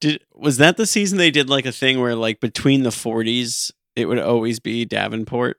Did 0.00 0.22
was 0.34 0.56
that 0.58 0.76
the 0.76 0.86
season 0.86 1.18
they 1.18 1.30
did 1.30 1.48
like 1.50 1.66
a 1.66 1.72
thing 1.72 2.00
where 2.00 2.14
like 2.14 2.40
between 2.40 2.82
the 2.82 2.90
40s 2.90 3.70
it 3.94 4.04
would 4.06 4.18
always 4.18 4.60
be 4.60 4.84
Davenport 4.84 5.58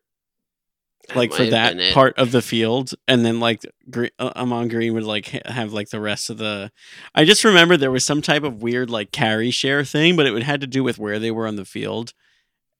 like 1.15 1.33
for 1.33 1.45
that 1.45 1.77
part 1.93 2.17
of 2.17 2.31
the 2.31 2.41
field 2.41 2.93
and 3.07 3.25
then 3.25 3.39
like 3.39 3.65
Gre- 3.89 4.07
uh, 4.19 4.31
Ahman 4.35 4.67
Green 4.67 4.93
would 4.93 5.03
like 5.03 5.29
ha- 5.29 5.51
have 5.51 5.73
like 5.73 5.89
the 5.89 5.99
rest 5.99 6.29
of 6.29 6.37
the 6.37 6.71
I 7.15 7.23
just 7.23 7.43
remember 7.43 7.77
there 7.77 7.91
was 7.91 8.05
some 8.05 8.21
type 8.21 8.43
of 8.43 8.61
weird 8.61 8.89
like 8.89 9.11
carry 9.11 9.51
share 9.51 9.83
thing 9.83 10.15
but 10.15 10.25
it 10.25 10.31
would 10.31 10.43
had 10.43 10.61
to 10.61 10.67
do 10.67 10.83
with 10.83 10.97
where 10.97 11.19
they 11.19 11.31
were 11.31 11.47
on 11.47 11.55
the 11.55 11.65
field 11.65 12.13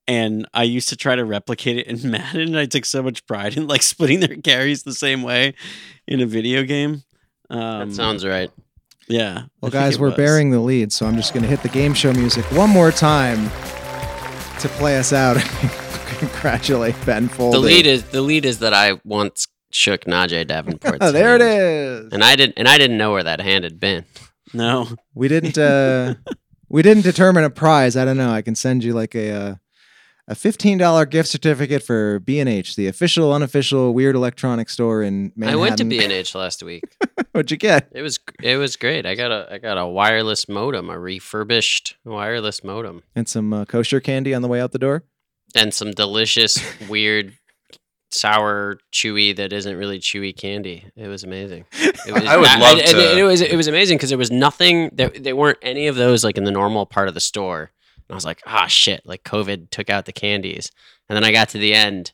and 0.08 0.48
I 0.54 0.64
used 0.64 0.90
to 0.90 0.96
try 0.96 1.16
to 1.16 1.26
replicate 1.26 1.78
it 1.78 1.88
in 1.88 2.12
Madden 2.12 2.42
and 2.42 2.58
I 2.58 2.66
took 2.66 2.86
so 2.86 3.02
much 3.02 3.26
pride 3.26 3.56
in 3.56 3.68
like 3.68 3.82
splitting 3.82 4.20
their 4.20 4.36
carries 4.36 4.84
the 4.84 4.94
same 4.94 5.24
way 5.24 5.54
in 6.08 6.20
a 6.22 6.26
video 6.26 6.64
game 6.64 7.04
um 7.50 7.90
that 7.90 7.96
sounds 7.96 8.26
right. 8.26 8.52
Yeah. 9.10 9.44
Well, 9.62 9.72
guys, 9.72 9.98
we're 9.98 10.08
was. 10.08 10.18
bearing 10.18 10.52
the 10.52 10.60
lead, 10.60 10.92
so 10.92 11.06
I'm 11.06 11.16
just 11.16 11.34
going 11.34 11.44
to 11.44 11.48
hit 11.48 11.64
the 11.64 11.70
game 11.70 11.94
show 11.94 12.12
music 12.12 12.44
one 12.52 12.70
more 12.70 12.92
time 12.92 13.50
to 14.60 14.70
play 14.70 14.98
us 14.98 15.14
out. 15.14 15.38
Congratulate 16.20 16.96
Ben 17.06 17.30
Foldy. 17.30 17.52
The 17.54 17.60
lead 17.60 17.86
is 17.86 18.04
the 18.06 18.22
lead 18.22 18.46
is 18.46 18.60
that 18.60 18.74
I 18.74 19.00
once 19.04 19.48
shook 19.72 20.06
Najeh 20.06 20.48
Davenport. 20.48 20.98
Oh, 21.02 21.12
there 21.12 21.36
it 21.36 21.42
hand. 21.42 22.06
is. 22.08 22.14
and 22.14 22.24
I 22.24 22.36
didn't 22.36 22.56
and 22.58 22.68
I 22.68 22.78
didn't 22.78 22.98
know 22.98 23.12
where 23.12 23.24
that 23.24 23.40
hand 23.42 23.64
had 23.64 23.80
been. 23.80 24.06
No. 24.54 24.88
We 25.14 25.28
didn't. 25.28 25.58
Uh, 25.58 26.16
we 26.70 26.82
didn't 26.82 27.04
determine 27.04 27.44
a 27.44 27.50
prize. 27.50 27.96
I 27.96 28.06
don't 28.06 28.18
know. 28.18 28.32
I 28.32 28.42
can 28.42 28.56
send 28.56 28.84
you 28.84 28.94
like 28.94 29.14
a 29.16 29.32
uh, 29.32 29.56
a 30.28 30.36
fifteen 30.36 30.78
dollar 30.78 31.06
gift 31.06 31.30
certificate 31.30 31.84
for 31.84 32.20
B 32.20 32.40
and 32.40 32.50
H, 32.50 32.76
the 32.76 32.88
official, 32.88 33.34
unofficial, 33.34 33.94
weird 33.94 34.16
electronic 34.16 34.70
store 34.70 35.02
in 35.02 35.32
Manhattan. 35.36 35.60
I 35.60 35.62
went 35.62 35.78
to 35.78 35.86
B 35.90 36.04
and 36.04 36.12
H 36.12 36.36
last 36.36 36.62
week. 36.64 36.84
What'd 37.32 37.52
you 37.52 37.58
get? 37.58 37.90
It 37.94 38.02
was 38.02 38.20
it 38.44 38.58
was 38.58 38.76
great. 38.76 39.06
I 39.06 39.16
got 39.16 39.32
a 39.32 39.48
I 39.52 39.58
got 39.58 39.78
a 39.78 39.86
wireless 39.88 40.50
modem, 40.50 40.90
a 40.90 41.00
refurbished 41.00 41.96
wireless 42.04 42.64
modem, 42.64 43.04
And 43.16 43.28
some 43.28 43.54
uh, 43.54 43.66
kosher 43.66 44.00
candy 44.00 44.34
on 44.34 44.42
the 44.42 44.48
way 44.48 44.60
out 44.60 44.72
the 44.72 44.80
door. 44.80 45.04
and 45.56 45.74
some 45.74 45.92
delicious 45.92 46.60
weird 46.90 47.34
sour 48.10 48.80
chewy 48.94 49.36
that 49.36 49.52
isn't 49.54 49.76
really 49.76 50.00
chewy 50.00 50.36
candy. 50.36 50.86
It 50.96 51.08
was 51.08 51.24
amazing. 51.24 51.66
It 51.74 52.14
was, 52.14 52.24
I 52.26 52.38
would 52.38 52.46
love 52.60 52.80
and 52.80 52.88
to- 52.88 53.18
It, 53.20 53.24
was 53.24 53.42
it 53.42 53.56
was 53.56 53.68
amazing 53.68 53.98
because 53.98 54.10
there 54.10 54.18
was 54.18 54.32
nothing. 54.32 54.90
There 54.94 55.10
there 55.10 55.36
weren't 55.36 55.60
any 55.62 55.88
of 55.88 55.96
those 55.96 56.24
like 56.24 56.38
in 56.38 56.44
the 56.44 56.52
normal 56.52 56.86
part 56.86 57.08
of 57.08 57.14
the 57.14 57.20
store. 57.20 57.72
And 58.10 58.14
I 58.14 58.16
was 58.16 58.26
like, 58.26 58.42
ah, 58.46 58.68
shit! 58.68 59.02
Like 59.06 59.24
COVID 59.24 59.70
took 59.70 59.90
out 59.90 60.06
the 60.06 60.14
candies, 60.14 60.72
and 61.10 61.16
then 61.16 61.24
I 61.24 61.32
got 61.32 61.50
to 61.50 61.58
the 61.58 61.74
end, 61.74 62.14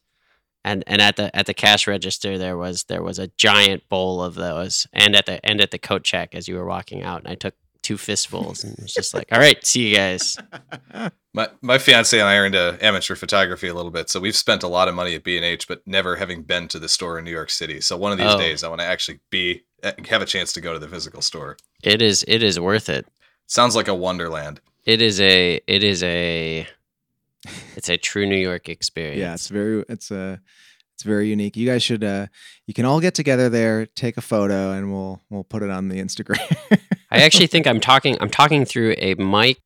and 0.65 0.83
and 0.87 1.01
at 1.01 1.15
the 1.17 1.35
at 1.35 1.45
the 1.45 1.53
cash 1.53 1.87
register 1.87 2.37
there 2.37 2.57
was 2.57 2.85
there 2.85 3.03
was 3.03 3.19
a 3.19 3.27
giant 3.37 3.87
bowl 3.89 4.23
of 4.23 4.35
those, 4.35 4.87
and 4.93 5.15
at 5.15 5.25
the 5.27 5.45
and 5.45 5.61
at 5.61 5.71
the 5.71 5.77
coat 5.79 6.03
check 6.03 6.33
as 6.33 6.47
you 6.47 6.55
were 6.55 6.65
walking 6.65 7.03
out, 7.03 7.19
and 7.19 7.27
I 7.27 7.35
took 7.35 7.53
two 7.83 7.97
fistfuls 7.97 8.63
and 8.63 8.75
was 8.81 8.93
just 8.93 9.13
like, 9.13 9.27
all 9.31 9.39
right, 9.39 9.63
see 9.65 9.89
you 9.89 9.95
guys. 9.95 10.37
My 11.35 11.49
my 11.61 11.79
fiance 11.79 12.17
and 12.19 12.29
I 12.29 12.35
are 12.37 12.45
into 12.45 12.77
amateur 12.79 13.15
photography 13.15 13.67
a 13.67 13.73
little 13.73 13.89
bit, 13.89 14.07
so 14.07 14.19
we've 14.19 14.35
spent 14.35 14.61
a 14.61 14.67
lot 14.67 14.87
of 14.87 14.93
money 14.93 15.15
at 15.15 15.23
B 15.23 15.35
and 15.35 15.43
H, 15.43 15.67
but 15.67 15.81
never 15.87 16.15
having 16.17 16.43
been 16.43 16.67
to 16.67 16.77
the 16.77 16.87
store 16.87 17.17
in 17.17 17.25
New 17.25 17.31
York 17.31 17.49
City. 17.49 17.81
So 17.81 17.97
one 17.97 18.11
of 18.11 18.19
these 18.19 18.33
Oh. 18.33 18.37
days, 18.37 18.63
I 18.63 18.67
want 18.67 18.81
to 18.81 18.85
actually 18.87 19.19
be 19.31 19.63
eh, 19.81 19.93
have 20.09 20.21
a 20.21 20.27
chance 20.27 20.53
to 20.53 20.61
go 20.61 20.73
to 20.73 20.79
the 20.79 20.87
physical 20.87 21.23
store. 21.23 21.57
It 21.81 22.03
is 22.03 22.23
it 22.27 22.43
is 22.43 22.59
worth 22.59 22.87
it. 22.87 23.07
Sounds 23.47 23.75
like 23.75 23.87
a 23.87 23.95
wonderland. 23.95 24.61
It 24.85 25.01
is 25.01 25.21
a 25.21 25.61
it 25.65 25.83
is 25.83 26.03
a 26.03 26.67
it's 27.75 27.89
a 27.89 27.97
true 27.97 28.25
New 28.25 28.37
York 28.37 28.69
experience. 28.69 29.19
Yeah, 29.19 29.33
it's 29.33 29.47
very. 29.47 29.83
It's 29.87 30.11
a 30.11 30.41
it's 30.93 31.03
very 31.03 31.29
unique. 31.29 31.55
You 31.57 31.67
guys 31.67 31.83
should. 31.83 32.03
Uh, 32.03 32.27
you 32.67 32.73
can 32.73 32.85
all 32.85 32.99
get 32.99 33.15
together 33.15 33.49
there, 33.49 33.85
take 33.85 34.17
a 34.17 34.21
photo, 34.21 34.71
and 34.71 34.91
we'll 34.91 35.21
we'll 35.29 35.43
put 35.43 35.63
it 35.63 35.69
on 35.69 35.87
the 35.89 36.01
Instagram. 36.01 36.39
I 37.11 37.21
actually 37.21 37.47
think 37.47 37.67
I'm 37.67 37.79
talking 37.79 38.17
I'm 38.21 38.29
talking 38.29 38.65
through 38.65 38.95
a 38.97 39.15
mic. 39.15 39.59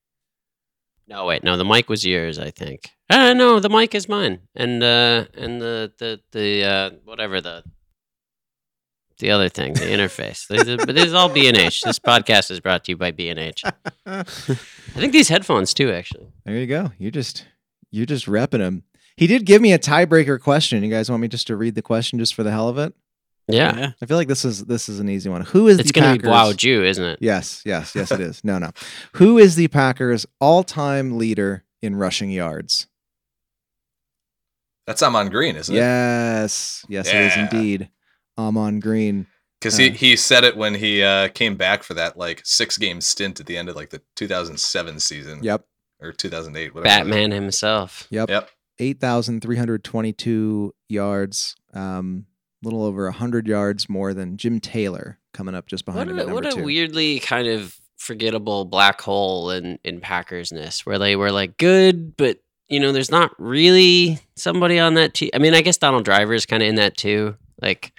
No, 1.08 1.26
wait, 1.26 1.44
no, 1.44 1.56
the 1.56 1.64
mic 1.64 1.90
was 1.90 2.06
yours, 2.06 2.38
I 2.38 2.52
think. 2.52 2.90
Uh 3.10 3.34
no, 3.34 3.60
the 3.60 3.70
mic 3.70 3.96
is 3.96 4.10
mine. 4.10 4.42
And 4.56 4.84
uh 4.84 5.26
and 5.36 5.62
the 5.62 5.94
the 5.98 6.20
the 6.32 6.64
uh 6.64 6.90
whatever 7.06 7.40
the 7.40 7.64
the 9.20 9.32
other 9.32 9.50
thing, 9.50 9.74
the 9.74 9.82
interface. 9.82 10.48
This 10.48 10.68
is- 10.68 10.78
But 10.86 10.96
this 10.96 11.06
is 11.06 11.14
all 11.14 11.30
B 11.30 11.48
and 11.48 11.58
H. 11.58 11.82
This 11.82 12.00
podcast 12.00 12.52
is 12.52 12.60
brought 12.60 12.84
to 12.86 12.92
you 12.92 12.98
by 12.98 13.12
B 13.12 13.30
and 13.30 13.40
H. 13.40 13.64
I 14.06 14.24
think 14.24 15.14
these 15.14 15.30
headphones 15.30 15.74
too, 15.74 15.92
actually. 15.92 16.28
There 16.46 16.56
you 16.56 16.68
go. 16.68 16.92
You 16.98 17.12
just 17.12 17.46
you're 17.92 18.06
just 18.06 18.26
repping 18.26 18.60
him. 18.60 18.84
He 19.16 19.26
did 19.28 19.46
give 19.46 19.62
me 19.62 19.74
a 19.74 19.80
tiebreaker 19.80 20.40
question. 20.40 20.84
You 20.84 20.90
guys 20.92 21.10
want 21.10 21.22
me 21.22 21.28
just 21.28 21.48
to 21.48 21.56
read 21.56 21.76
the 21.76 21.82
question 21.82 22.20
just 22.20 22.36
for 22.36 22.44
the 22.44 22.52
hell 22.52 22.70
of 22.70 22.78
it? 22.78 22.94
Yeah. 23.50 23.92
I 24.02 24.06
feel 24.06 24.18
like 24.18 24.28
this 24.28 24.44
is 24.46 24.66
this 24.66 24.90
is 24.90 25.00
an 25.00 25.08
easy 25.10 25.30
one. 25.30 25.42
Who 25.42 25.68
is 25.70 25.80
It's 25.80 25.90
the 25.92 25.94
gonna 25.94 26.08
Packers? 26.14 26.24
be 26.24 26.30
wow 26.30 26.54
Jew, 26.54 26.84
isn't 26.84 27.04
it? 27.04 27.18
Yes, 27.22 27.62
yes, 27.66 27.96
yes. 27.96 28.12
It 28.12 28.20
is. 28.20 28.42
No, 28.44 28.58
no. 28.60 28.72
Who 29.14 29.38
is 29.38 29.56
the 29.56 29.70
Packers' 29.70 30.26
all-time 30.42 31.18
leader 31.18 31.64
in 31.82 31.96
rushing 31.96 32.30
yards? 32.30 32.88
That's 34.86 35.02
Ahman 35.02 35.30
Green, 35.30 35.56
isn't 35.56 35.74
it? 35.74 35.78
Yes, 35.80 36.86
yes, 36.88 37.08
it 37.10 37.16
is 37.16 37.38
indeed. 37.38 37.90
Ahman 38.38 38.80
Green. 38.80 39.28
Because 39.60 39.76
Uh. 39.80 39.84
he, 39.84 39.90
he 39.92 40.16
said 40.16 40.44
it 40.44 40.56
when 40.56 40.76
he 40.76 41.02
uh, 41.02 41.30
came 41.30 41.56
back 41.56 41.84
for 41.84 41.94
that 41.96 42.18
like 42.18 42.42
six 42.46 42.78
game 42.78 43.02
stint 43.02 43.40
at 43.40 43.46
the 43.48 43.58
end 43.58 43.70
of 43.70 43.76
like 43.76 43.90
the 43.90 44.02
2007 44.16 45.00
season 45.00 45.40
Yep, 45.44 45.66
or 46.00 46.12
2008. 46.12 46.76
Whatever. 46.76 46.84
Batman 47.06 47.32
himself. 47.32 48.08
yep. 48.10 48.30
Yep. 48.30 48.50
Eight 48.80 49.00
thousand 49.02 49.42
three 49.42 49.56
hundred 49.58 49.84
twenty-two 49.84 50.72
yards. 50.88 51.56
Um, 51.74 52.28
a 52.64 52.68
little 52.68 52.84
over 52.84 53.10
hundred 53.10 53.48
yards 53.48 53.90
more 53.90 54.14
than 54.14 54.38
Jim 54.38 54.60
Taylor 54.60 55.18
coming 55.34 55.56
up 55.56 55.66
just 55.66 55.84
behind 55.86 56.08
What 56.08 56.10
him 56.12 56.18
a, 56.20 56.22
at 56.22 56.28
number 56.28 56.36
what 56.36 56.54
a 56.54 56.56
two. 56.58 56.64
weirdly 56.64 57.20
kind 57.20 57.48
of 57.48 57.76
forgettable 57.98 58.66
black 58.66 59.02
hole 59.02 59.50
in 59.50 59.80
in 59.84 60.00
Packersness, 60.00 60.86
where 60.86 61.00
they 61.00 61.16
were 61.16 61.32
like 61.32 61.58
good, 61.58 62.16
but 62.18 62.38
you 62.70 62.80
know, 62.80 62.92
there's 62.92 63.10
not 63.10 63.32
really 63.40 64.20
somebody 64.36 64.78
on 64.78 64.94
that 64.94 65.16
team. 65.16 65.32
I 65.34 65.40
mean, 65.40 65.56
I 65.56 65.62
guess 65.62 65.78
Donald 65.78 66.06
Driver 66.06 66.36
is 66.36 66.46
kind 66.46 66.62
of 66.62 66.70
in 66.70 66.76
that 66.76 66.96
too. 66.98 67.36
Like 67.60 67.94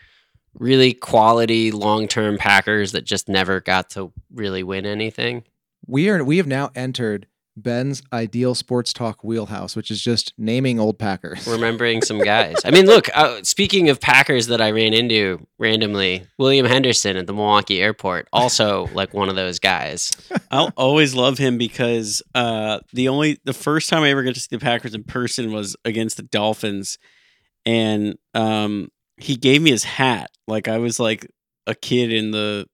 really 0.55 0.93
quality 0.93 1.71
long 1.71 2.09
term 2.09 2.39
Packers 2.39 2.93
that 2.93 3.05
just 3.05 3.29
never 3.29 3.61
got 3.61 3.91
to 3.91 4.13
really 4.33 4.63
win 4.63 4.87
anything. 4.87 5.45
we 5.87 6.09
are 6.09 6.23
we 6.23 6.37
have 6.39 6.47
now 6.47 6.71
entered 6.75 7.27
Ben's 7.63 8.03
ideal 8.13 8.55
sports 8.55 8.93
talk 8.93 9.25
wheelhouse, 9.25 9.75
which 9.75 9.91
is 9.91 10.01
just 10.01 10.33
naming 10.39 10.79
old 10.79 10.99
Packers. 10.99 11.47
Remembering 11.49 12.03
some 12.03 12.19
guys. 12.19 12.57
I 12.65 12.71
mean, 12.71 12.87
look. 12.87 13.09
Uh, 13.15 13.43
speaking 13.43 13.89
of 13.89 14.01
Packers 14.01 14.47
that 14.47 14.61
I 14.61 14.71
ran 14.71 14.95
into 14.95 15.47
randomly, 15.59 16.27
William 16.39 16.67
Henderson 16.67 17.17
at 17.17 17.27
the 17.27 17.33
Milwaukee 17.33 17.83
airport, 17.83 18.29
also 18.33 18.89
like 18.93 19.13
one 19.13 19.29
of 19.29 19.37
those 19.37 19.59
guys. 19.59 20.11
I'll 20.51 20.73
always 20.77 21.15
love 21.15 21.39
him 21.39 21.59
because 21.59 22.23
uh, 22.35 22.81
the 22.93 23.09
only 23.09 23.39
the 23.45 23.53
first 23.53 23.89
time 23.89 24.03
I 24.03 24.11
ever 24.11 24.23
got 24.23 24.35
to 24.35 24.41
see 24.41 24.49
the 24.51 24.59
Packers 24.59 24.95
in 24.95 25.05
person 25.05 25.53
was 25.53 25.77
against 25.85 26.17
the 26.17 26.23
Dolphins, 26.23 26.99
and 27.67 28.17
um, 28.35 28.89
he 29.19 29.37
gave 29.37 29.63
me 29.63 29.71
his 29.71 29.85
hat. 29.85 30.31
Like 30.47 30.69
I 30.69 30.79
was 30.79 30.99
like 30.99 31.31
a 31.67 31.75
kid 31.75 32.13
in 32.13 32.31
the, 32.31 32.67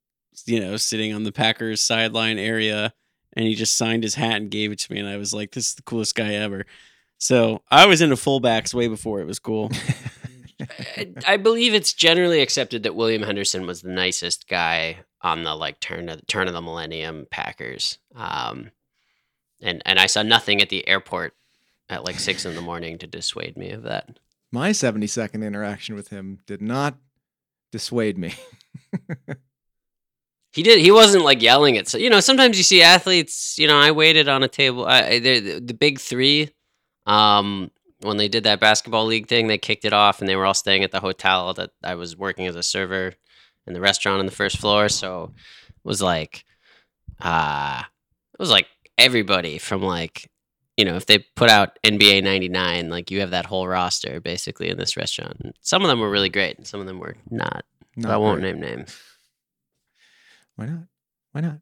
you 0.47 0.61
know, 0.61 0.77
sitting 0.77 1.13
on 1.13 1.25
the 1.25 1.33
Packers 1.33 1.81
sideline 1.81 2.39
area, 2.39 2.93
and 3.35 3.47
he 3.47 3.55
just 3.55 3.77
signed 3.77 4.03
his 4.03 4.15
hat 4.15 4.37
and 4.37 4.51
gave 4.51 4.73
it 4.73 4.79
to 4.81 4.93
me, 4.93 4.99
and 5.01 5.09
I 5.09 5.17
was 5.17 5.33
like, 5.33 5.53
"This 5.53 5.69
is 5.69 5.75
the 5.75 5.83
coolest 5.83 6.15
guy 6.15 6.35
ever." 6.35 6.67
So 7.19 7.63
I 7.71 7.87
was 7.87 8.01
into 8.01 8.17
fullbacks 8.17 8.75
way 8.75 8.89
before 8.89 9.21
it 9.21 9.27
was 9.27 9.39
cool. 9.39 9.71
I- 11.27 11.37
believe 11.37 11.75
it's 11.75 11.93
generally 11.93 12.41
accepted 12.41 12.83
that 12.83 12.95
William 12.95 13.23
Henderson 13.23 13.67
was 13.67 13.83
the 13.83 13.91
nicest 13.91 14.49
guy 14.49 14.99
on 15.21 15.43
the 15.43 15.55
like 15.55 15.81
turn 15.81 16.09
of 16.09 16.27
turn 16.27 16.49
of 16.49 16.55
the 16.55 16.61
millennium 16.63 17.27
Packers. 17.31 17.99
Um, 18.15 18.71
and 19.61 19.83
and 19.87 19.99
I 19.99 20.07
saw 20.07 20.23
nothing 20.23 20.61
at 20.61 20.69
the 20.69 20.87
airport 20.87 21.35
at 21.89 22.05
like 22.05 22.19
six 22.19 22.45
in 22.45 22.55
the 22.55 22.61
morning 22.61 22.99
to 22.99 23.07
dissuade 23.07 23.57
me 23.57 23.71
of 23.71 23.83
that. 23.83 24.19
My 24.55 24.71
70 24.71 25.09
second 25.09 25.43
interaction 25.43 25.97
with 25.97 26.09
him 26.09 26.39
did 26.47 26.63
not 26.63 26.97
dissuade 27.73 28.17
me. 28.17 28.35
He 30.53 30.63
did. 30.63 30.79
He 30.79 30.93
wasn't 30.93 31.25
like 31.25 31.43
yelling 31.43 31.77
at. 31.77 31.89
So 31.89 31.99
you 31.99 32.09
know, 32.09 32.21
sometimes 32.21 32.57
you 32.57 32.63
see 32.63 32.81
athletes. 32.81 33.59
You 33.59 33.67
know, 33.67 33.77
I 33.77 33.91
waited 33.91 34.29
on 34.29 34.45
a 34.45 34.49
table. 34.49 34.87
I, 34.87 35.19
the, 35.19 35.59
the 35.59 35.75
big 35.75 35.99
three. 35.99 36.51
Um, 37.07 37.73
when 38.03 38.19
they 38.19 38.29
did 38.29 38.45
that 38.45 38.61
basketball 38.61 39.05
league 39.05 39.27
thing, 39.27 39.49
they 39.49 39.59
kicked 39.59 39.85
it 39.85 39.93
off, 39.93 40.21
and 40.21 40.29
they 40.29 40.37
were 40.37 40.47
all 40.47 40.55
staying 40.55 40.85
at 40.85 40.93
the 40.93 41.01
hotel 41.01 41.55
that 41.55 41.71
I 41.83 41.97
was 41.97 42.17
working 42.17 42.47
as 42.47 42.55
a 42.55 42.63
server 42.63 43.15
in 43.67 43.73
the 43.73 43.81
restaurant 43.81 44.21
on 44.21 44.27
the 44.27 44.33
first 44.33 44.59
floor. 44.59 44.89
So 44.89 45.33
it 45.35 45.89
was 45.89 46.01
like, 46.01 46.45
uh 47.21 47.83
it 48.35 48.39
was 48.39 48.51
like 48.51 48.69
everybody 48.97 49.59
from 49.59 49.83
like, 49.83 50.31
you 50.77 50.85
know, 50.85 50.97
if 50.97 51.07
they 51.07 51.19
put 51.19 51.51
out 51.51 51.79
NBA 51.85 52.23
'99, 52.23 52.89
like 52.91 53.11
you 53.11 53.21
have 53.21 53.31
that 53.31 53.47
whole 53.47 53.67
roster 53.69 54.21
basically 54.21 54.69
in 54.69 54.77
this 54.79 54.97
restaurant. 54.97 55.37
And 55.41 55.55
some 55.61 55.83
of 55.83 55.89
them 55.89 56.01
were 56.01 56.11
really 56.11 56.29
great, 56.31 56.57
and 56.59 56.67
some 56.67 56.81
of 56.81 56.87
them 56.87 56.99
were 56.99 57.17
not. 57.31 57.65
Not 57.97 58.13
I 58.13 58.17
won't 58.17 58.41
great. 58.41 58.57
name 58.57 58.61
names. 58.77 58.99
Why 60.57 60.67
not? 60.67 60.85
Why 61.33 61.41
not? 61.41 61.59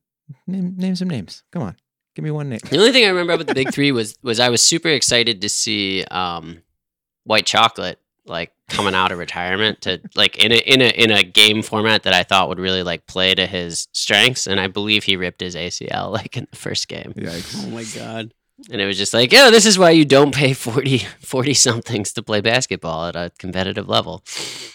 Name 0.46 0.75
name 0.77 0.96
some 0.96 1.09
names. 1.09 1.42
Come 1.53 1.62
on. 1.62 1.77
Give 2.14 2.25
me 2.25 2.31
one 2.31 2.48
name. 2.51 2.61
The 2.68 2.79
only 2.79 2.92
thing 2.92 3.05
I 3.05 3.09
remember 3.09 3.33
about 3.35 3.46
the 3.46 3.55
big 3.55 3.72
three 3.75 3.92
was 3.92 4.16
was 4.22 4.40
I 4.40 4.48
was 4.48 4.62
super 4.62 4.88
excited 4.88 5.40
to 5.42 5.48
see 5.48 6.05
um, 6.05 6.62
White 7.25 7.46
Chocolate 7.46 7.98
like 8.27 8.53
coming 8.68 8.94
out 8.94 9.11
of 9.12 9.18
retirement 9.18 9.81
to 9.83 10.01
like 10.14 10.42
in 10.42 10.53
a 10.53 10.57
in 10.57 10.81
a 10.81 10.88
in 10.88 11.11
a 11.11 11.22
game 11.22 11.62
format 11.62 12.05
that 12.05 12.12
I 12.14 12.22
thought 12.22 12.48
would 12.48 12.61
really 12.61 12.83
like 12.83 13.07
play 13.07 13.35
to 13.35 13.46
his 13.46 13.88
strengths, 13.92 14.46
and 14.46 14.61
I 14.61 14.68
believe 14.68 15.05
he 15.05 15.16
ripped 15.16 15.40
his 15.40 15.55
ACL 15.57 16.11
like 16.12 16.37
in 16.37 16.46
the 16.51 16.57
first 16.57 16.88
game, 16.88 17.12
Yikes. 17.16 17.64
oh 17.66 17.70
my 17.70 17.85
god! 17.85 18.33
And 18.70 18.81
it 18.81 18.87
was 18.87 18.96
just 18.98 19.12
like, 19.14 19.33
oh, 19.35 19.51
this 19.51 19.66
is 19.66 19.79
why 19.79 19.90
you 19.90 20.05
don't 20.05 20.35
pay 20.35 20.53
40, 20.55 20.98
40 21.20 21.55
somethings 21.55 22.12
to 22.14 22.22
play 22.22 22.40
basketball 22.40 23.07
at 23.07 23.16
a 23.16 23.31
competitive 23.38 23.88
level. 23.88 24.22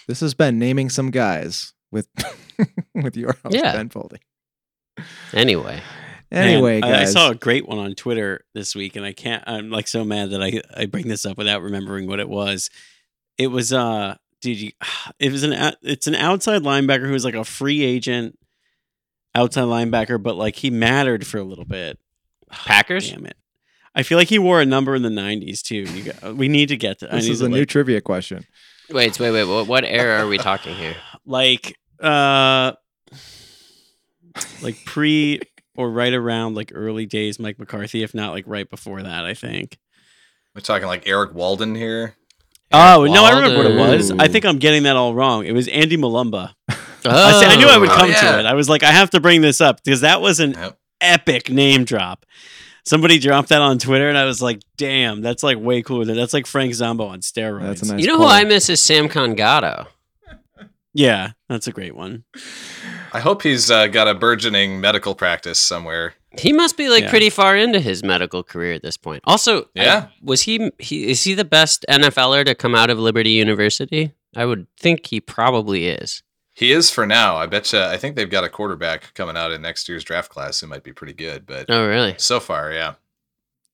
This 0.06 0.20
has 0.20 0.34
been 0.34 0.58
naming 0.58 0.90
some 0.90 1.10
guys 1.10 1.72
with 1.90 2.08
with 2.94 3.16
your 3.16 3.34
host 3.44 3.54
Yeah. 3.54 3.72
Ben 3.72 3.88
Foldy. 3.88 4.18
Anyway, 5.32 5.80
Anyway, 6.30 6.80
Man, 6.80 6.90
I- 6.90 6.96
guys. 6.98 7.16
I, 7.16 7.20
saw 7.20 7.30
a 7.30 7.34
great 7.34 7.66
one 7.66 7.78
on 7.78 7.94
Twitter 7.94 8.44
this 8.54 8.74
week, 8.74 8.96
and 8.96 9.06
I 9.06 9.12
can't. 9.12 9.42
I'm 9.46 9.70
like 9.70 9.88
so 9.88 10.04
mad 10.04 10.30
that 10.30 10.42
I 10.42 10.60
I 10.76 10.86
bring 10.86 11.08
this 11.08 11.24
up 11.24 11.38
without 11.38 11.62
remembering 11.62 12.06
what 12.06 12.20
it 12.20 12.28
was. 12.28 12.68
It 13.38 13.46
was 13.46 13.72
uh, 13.72 14.16
dude, 14.42 14.58
you, 14.60 14.72
it 15.18 15.32
was 15.32 15.42
an 15.42 15.74
it's 15.82 16.06
an 16.06 16.14
outside 16.14 16.62
linebacker 16.62 17.06
who 17.06 17.12
was 17.12 17.24
like 17.24 17.34
a 17.34 17.44
free 17.44 17.82
agent 17.82 18.38
outside 19.34 19.62
linebacker, 19.64 20.22
but 20.22 20.36
like 20.36 20.56
he 20.56 20.68
mattered 20.70 21.26
for 21.26 21.38
a 21.38 21.44
little 21.44 21.64
bit. 21.64 21.98
Packers. 22.50 23.10
Damn 23.10 23.24
it. 23.26 23.36
I 23.94 24.02
feel 24.02 24.18
like 24.18 24.28
he 24.28 24.38
wore 24.38 24.60
a 24.60 24.66
number 24.66 24.94
in 24.94 25.02
the 25.02 25.08
90s 25.08 25.62
too. 25.62 25.76
You 25.82 26.12
got, 26.12 26.36
we 26.36 26.48
need 26.48 26.68
to 26.68 26.76
get 26.76 27.00
to 27.00 27.12
I 27.12 27.16
This 27.16 27.24
need 27.26 27.32
is 27.32 27.38
to, 27.40 27.46
a 27.46 27.48
new 27.48 27.64
trivia 27.66 28.00
question. 28.00 28.44
Wait, 28.90 29.18
wait, 29.18 29.30
wait. 29.32 29.44
What, 29.44 29.66
what 29.66 29.84
era 29.84 30.20
are 30.24 30.26
we 30.28 30.38
talking 30.38 30.74
here? 30.74 30.96
like 31.26 31.76
uh 32.00 32.72
like 34.62 34.76
pre 34.84 35.40
or 35.76 35.90
right 35.90 36.12
around 36.12 36.54
like 36.54 36.72
early 36.74 37.06
days 37.06 37.38
Mike 37.38 37.58
McCarthy, 37.58 38.02
if 38.02 38.14
not 38.14 38.32
like 38.32 38.44
right 38.46 38.68
before 38.68 39.02
that, 39.02 39.24
I 39.24 39.34
think. 39.34 39.78
We're 40.54 40.60
talking 40.62 40.86
like 40.88 41.06
Erik 41.08 41.34
Walden 41.34 41.74
here. 41.74 42.14
Oh 42.72 43.04
no, 43.06 43.24
I 43.24 43.40
remember 43.40 43.56
what 43.56 43.66
it 43.66 43.76
was. 43.96 44.10
I 44.12 44.28
think 44.28 44.44
I'm 44.44 44.58
getting 44.58 44.82
that 44.84 44.96
all 44.96 45.14
wrong. 45.14 45.46
It 45.46 45.52
was 45.52 45.68
Andy 45.68 45.96
Mulumba. 45.96 46.52
Oh, 46.70 46.74
I, 47.04 47.40
said- 47.40 47.50
I 47.50 47.56
knew 47.56 47.66
I 47.68 47.78
would 47.78 47.88
Oh, 47.88 47.94
come 47.96 48.10
yeah. 48.10 48.32
to 48.32 48.40
it. 48.40 48.46
I 48.46 48.54
was 48.54 48.68
like, 48.68 48.82
I 48.82 48.90
have 48.90 49.10
to 49.10 49.20
bring 49.20 49.40
this 49.40 49.60
up 49.60 49.82
because 49.82 50.00
that 50.02 50.20
was 50.20 50.40
an 50.40 50.52
Yep. 50.52 50.78
epic 51.00 51.50
name 51.50 51.84
drop. 51.84 52.26
Somebody 52.88 53.18
dropped 53.18 53.50
that 53.50 53.60
on 53.60 53.78
Twitter, 53.78 54.08
and 54.08 54.16
I 54.16 54.24
was 54.24 54.40
like, 54.40 54.60
"Damn, 54.78 55.20
that's 55.20 55.42
like 55.42 55.58
way 55.58 55.82
cooler 55.82 56.04
than 56.06 56.16
that's 56.16 56.32
like 56.32 56.46
Frank 56.46 56.72
Zombo 56.74 57.06
on 57.06 57.20
steroids." 57.20 57.62
That's 57.62 57.82
a 57.82 57.92
nice. 57.92 58.00
You 58.00 58.06
know 58.08 58.16
pull. 58.16 58.28
who 58.28 58.32
I 58.32 58.44
miss 58.44 58.68
is 58.70 58.80
Sam 58.80 59.08
Congato. 59.08 59.86
Yeah, 60.94 61.32
that's 61.48 61.66
a 61.66 61.72
great 61.72 61.94
one. 61.94 62.24
I 63.12 63.20
hope 63.20 63.42
he's 63.42 63.70
uh, 63.70 63.86
got 63.88 64.08
a 64.08 64.14
burgeoning 64.14 64.80
medical 64.80 65.14
practice 65.14 65.58
somewhere. 65.58 66.14
He 66.38 66.52
must 66.52 66.76
be 66.76 66.88
like 66.88 67.04
Yeah. 67.04 67.10
pretty 67.10 67.30
far 67.30 67.56
into 67.56 67.78
his 67.80 68.02
medical 68.02 68.42
career 68.42 68.72
at 68.74 68.82
this 68.82 68.96
point. 68.96 69.22
Also, 69.26 69.62
I- 69.62 69.66
Yeah. 69.74 70.06
was 70.22 70.42
he, 70.42 70.70
he 70.78 71.08
is 71.10 71.22
he 71.24 71.34
the 71.34 71.44
best 71.44 71.84
NFLer 71.88 72.44
to 72.46 72.54
come 72.54 72.74
out 72.74 72.90
of 72.90 72.98
Liberty 72.98 73.30
University? 73.30 74.12
I 74.36 74.44
would 74.44 74.66
think 74.78 75.06
he 75.06 75.20
probably 75.20 75.88
is. 75.88 76.22
He 76.58 76.72
is 76.72 76.90
for 76.90 77.06
now. 77.06 77.36
I 77.36 77.46
bet 77.46 77.72
you. 77.72 77.80
I 77.80 77.96
think 77.98 78.16
they've 78.16 78.28
got 78.28 78.42
a 78.42 78.48
quarterback 78.48 79.14
coming 79.14 79.36
out 79.36 79.52
in 79.52 79.62
next 79.62 79.88
year's 79.88 80.02
draft 80.02 80.28
class 80.28 80.58
who 80.58 80.66
might 80.66 80.82
be 80.82 80.92
pretty 80.92 81.12
good. 81.12 81.46
But 81.46 81.66
Oh, 81.68 81.86
really? 81.86 82.16
so 82.18 82.40
far, 82.40 82.72
yeah. 82.72 82.94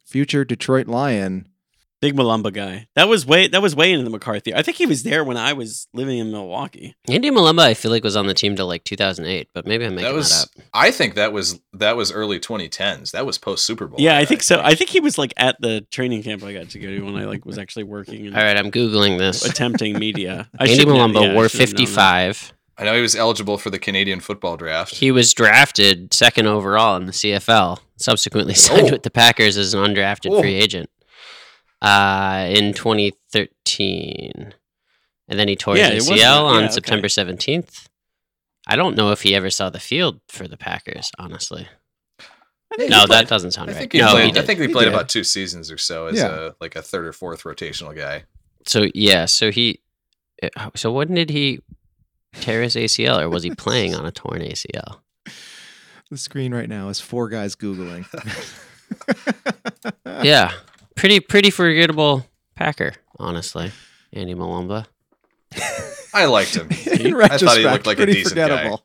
future 0.05 0.44
Detroit 0.44 0.87
Lion. 0.87 1.49
Big 2.03 2.14
Mulumba 2.14 2.53
guy. 2.53 2.87
That 2.97 3.09
was 3.09 3.25
way 3.25 3.47
that 3.49 3.62
was 3.62 3.75
way 3.75 3.90
into 3.90 4.05
the 4.05 4.11
McCarthy. 4.11 4.55
I 4.55 4.61
think 4.61 4.77
he 4.77 4.85
was 4.85 5.05
there 5.05 5.25
when 5.25 5.38
I 5.38 5.55
was 5.55 5.88
living 5.94 6.18
in 6.18 6.31
Milwaukee. 6.31 6.94
Andy 7.09 7.31
Mulumba, 7.31 7.61
I 7.62 7.73
feel 7.73 7.90
like 7.90 8.05
was 8.05 8.16
on 8.16 8.27
the 8.27 8.35
team 8.35 8.55
till 8.55 8.66
like 8.66 8.85
2008, 8.85 9.49
but 9.55 9.66
maybe 9.66 9.87
I'm 9.87 9.94
making 9.94 10.14
that 10.14 10.23
that, 10.23 10.42
up. 10.59 10.64
I 10.75 10.90
think 10.90 11.14
that 11.14 11.33
was 11.33 11.61
that 11.73 11.97
was 11.97 12.12
early 12.12 12.38
2010s. 12.38 13.12
That 13.12 13.25
was 13.25 13.38
post 13.38 13.64
Super 13.64 13.87
Bowl. 13.87 13.99
Yeah, 13.99 14.12
I 14.12 14.18
era, 14.18 14.27
think 14.27 14.42
so. 14.42 14.61
I 14.62 14.75
think 14.75 14.90
he 14.90 15.01
was 15.01 15.16
like 15.16 15.33
at 15.38 15.59
the 15.62 15.87
training 15.90 16.23
camp 16.23 16.42
I 16.42 16.53
got 16.53 16.68
to 16.68 16.79
go 16.79 16.88
to 16.88 17.01
when 17.01 17.16
I 17.16 17.25
like 17.25 17.47
was 17.47 17.57
actually 17.57 17.85
working 17.85 18.27
and 18.27 18.37
All 18.37 18.42
right, 18.42 18.59
I'm 18.59 18.70
googling 18.70 19.16
this. 19.16 19.42
attempting 19.42 19.99
media. 19.99 20.51
I 20.59 20.66
Andy 20.66 20.85
Mulumba 20.85 21.23
yeah, 21.29 21.33
wore 21.35 21.49
should 21.49 21.61
have 21.62 21.70
known 21.73 21.85
that. 21.87 22.37
55. 22.37 22.53
I 22.76 22.84
know 22.84 22.94
he 22.94 23.00
was 23.00 23.14
eligible 23.14 23.56
for 23.56 23.70
the 23.70 23.78
Canadian 23.78 24.18
football 24.20 24.56
draft. 24.56 24.96
He 24.96 25.10
was 25.12 25.32
drafted 25.32 26.12
second 26.12 26.46
overall 26.48 26.96
in 26.96 27.06
the 27.06 27.12
CFL. 27.12 27.78
Subsequently 27.96 28.54
signed 28.54 28.88
Oh. 28.88 28.92
with 28.92 29.02
the 29.04 29.10
Packers 29.10 29.56
as 29.56 29.74
an 29.74 29.80
undrafted 29.80 30.30
Oh. 30.32 30.40
free 30.40 30.54
agent 30.56 30.90
uh, 31.80 32.46
in 32.48 32.72
2013, 32.74 34.54
and 35.28 35.38
then 35.38 35.48
he 35.48 35.56
tore 35.56 35.76
Yeah, 35.76 35.90
his 35.90 36.08
wasn't- 36.08 36.20
ACL 36.20 36.44
on 36.46 36.54
yeah, 36.60 36.64
okay. 36.66 36.72
September 36.74 37.08
17th. 37.08 37.88
I 38.66 38.76
don't 38.76 38.96
know 38.96 39.10
if 39.12 39.22
he 39.22 39.34
ever 39.34 39.50
saw 39.50 39.68
the 39.70 39.78
field 39.80 40.20
for 40.28 40.48
the 40.48 40.56
Packers. 40.56 41.10
Honestly, 41.18 41.68
no, 42.78 43.00
he 43.00 43.06
that 43.06 43.28
doesn't 43.28 43.50
sound 43.52 43.68
I 43.68 43.74
right. 43.74 43.78
think 43.78 43.92
he 43.92 43.98
no, 43.98 44.10
played. 44.12 44.34
he 44.34 44.40
I 44.40 44.44
think 44.44 44.58
he 44.58 44.66
He 44.66 44.72
played 44.72 44.87
did. 44.87 44.94
about 44.94 45.08
two 45.10 45.22
seasons 45.22 45.70
or 45.70 45.76
so 45.78 46.06
as 46.06 46.16
Yeah. 46.16 46.34
a 46.48 46.50
like 46.60 46.74
a 46.74 46.80
third 46.82 47.04
or 47.06 47.12
fourth 47.12 47.42
rotational 47.44 47.94
guy. 47.94 48.24
So 48.66 48.87
yeah, 48.94 49.26
so 49.26 49.50
he. 49.50 49.80
uh, 50.42 50.70
So 50.74 50.90
when 50.90 51.12
did 51.12 51.28
he 51.28 51.60
tear 52.40 52.62
his 52.62 52.77
ACL, 52.77 53.20
or 53.20 53.29
was 53.29 53.42
he 53.42 53.51
playing 53.55 53.94
on 53.94 54.07
a 54.07 54.12
torn 54.12 54.40
ACL? 54.40 55.01
The 56.11 56.18
screen 56.18 56.53
right 56.55 56.68
now 56.68 56.88
is 56.88 57.01
four 57.01 57.29
guys 57.29 57.57
googling. 57.57 58.07
yeah, 60.23 60.53
pretty 60.94 61.20
pretty 61.20 61.51
forgettable 61.51 62.27
Packer, 62.55 62.92
honestly. 63.18 63.73
Andy 64.12 64.35
Mulumba. 64.35 64.87
I 66.14 66.27
liked 66.27 66.55
him. 66.55 66.68
In 67.01 67.14
I 67.20 67.37
thought 67.38 67.59
he 67.59 67.64
looked 67.64 67.87
like 67.87 67.99
a 67.99 68.07
decent 68.07 68.37
guy. 68.37 68.77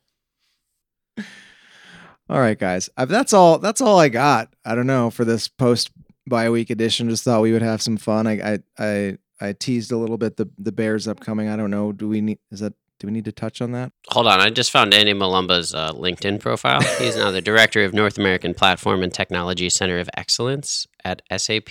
All 2.30 2.40
right, 2.40 2.58
guys. 2.58 2.90
Uh, 2.96 3.06
That's 3.06 3.34
all. 3.34 3.60
That's 3.60 3.82
all 3.82 4.00
I 4.00 4.10
got. 4.10 4.54
I 4.64 4.76
don't 4.76 4.88
know 4.88 5.10
for 5.10 5.26
this 5.26 5.48
post 5.48 5.92
bye 6.28 6.50
week 6.50 6.70
edition. 6.70 7.10
Just 7.10 7.24
thought 7.24 7.42
we 7.42 7.52
would 7.52 7.62
have 7.62 7.82
some 7.82 7.98
fun. 7.98 8.28
I 8.28 8.54
I 8.54 8.60
I, 8.78 9.18
I 9.42 9.54
teased 9.54 9.92
a 9.92 9.98
little 9.98 10.18
bit 10.18 10.38
the 10.38 10.50
the 10.58 10.72
Bears 10.72 11.08
upcoming. 11.08 11.50
I 11.50 11.56
don't 11.56 11.72
know. 11.72 11.92
Do 11.92 12.08
we 12.08 12.22
need? 12.22 12.40
Is 12.52 12.60
that? 12.60 12.74
Do 13.00 13.08
we 13.08 13.14
need 13.14 13.26
to 13.26 13.32
touch 13.32 13.62
on 13.62 13.72
that? 13.72 13.94
Hold 14.10 14.28
on, 14.28 14.42
I 14.42 14.50
just 14.50 14.72
found 14.72 14.94
Andy 14.94 15.14
Mulumba's 15.14 15.74
uh, 15.74 15.94
LinkedIn 15.94 16.40
profile. 16.42 16.82
He's 17.00 17.16
now 17.16 17.32
the 17.32 17.42
director 17.42 17.84
of 17.86 17.94
North 17.94 18.18
American 18.18 18.54
Platform 18.54 19.04
and 19.04 19.14
Technology 19.14 19.70
Center 19.70 20.00
of 20.00 20.10
Excellence 20.18 20.86
at 21.06 21.22
SAP. 21.36 21.70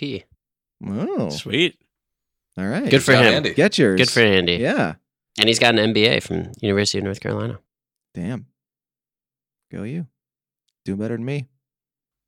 Oh, 0.86 1.28
Sweet. 1.28 1.78
all 2.56 2.66
right. 2.66 2.88
Good 2.88 3.02
for 3.02 3.12
job, 3.12 3.24
him. 3.24 3.34
Andy. 3.34 3.54
Get 3.54 3.76
yours. 3.76 3.98
Good 4.00 4.10
for 4.10 4.20
Andy. 4.20 4.54
Yeah. 4.56 4.94
And 5.38 5.48
he's 5.48 5.58
got 5.58 5.78
an 5.78 5.92
MBA 5.92 6.22
from 6.22 6.52
University 6.62 6.98
of 6.98 7.04
North 7.04 7.20
Carolina. 7.20 7.58
Damn. 8.14 8.46
Go 9.70 9.82
you. 9.82 10.06
Do 10.84 10.96
better 10.96 11.16
than 11.16 11.26
me. 11.26 11.46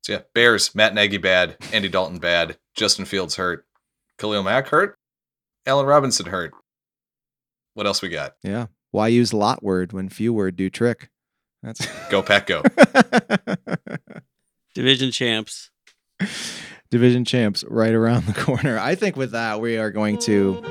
So 0.03 0.13
yeah, 0.13 0.19
Bears, 0.33 0.75
Matt 0.75 0.93
Nagy 0.93 1.17
bad, 1.17 1.57
Andy 1.73 1.89
Dalton 1.89 2.19
bad, 2.19 2.57
Justin 2.75 3.05
Fields 3.05 3.35
hurt, 3.35 3.65
Khalil 4.19 4.43
Mack 4.43 4.67
hurt, 4.67 4.97
Allen 5.65 5.85
Robinson 5.85 6.27
hurt. 6.27 6.53
What 7.73 7.85
else 7.87 8.01
we 8.01 8.09
got? 8.09 8.35
Yeah. 8.43 8.67
Why 8.91 9.07
use 9.07 9.33
lot 9.33 9.63
word 9.63 9.93
when 9.93 10.09
few 10.09 10.33
word 10.33 10.55
do 10.55 10.69
trick? 10.69 11.09
That's 11.63 11.85
Go 12.09 12.21
Pack 12.21 12.47
Go. 12.47 12.61
Division 14.75 15.11
champs. 15.11 15.69
division 16.89 17.25
champs 17.25 17.63
right 17.67 17.93
around 17.93 18.25
the 18.25 18.33
corner. 18.33 18.77
I 18.77 18.95
think 18.95 19.15
with 19.15 19.31
that 19.31 19.59
we 19.59 19.77
are 19.77 19.91
going 19.91 20.17
to 20.19 20.61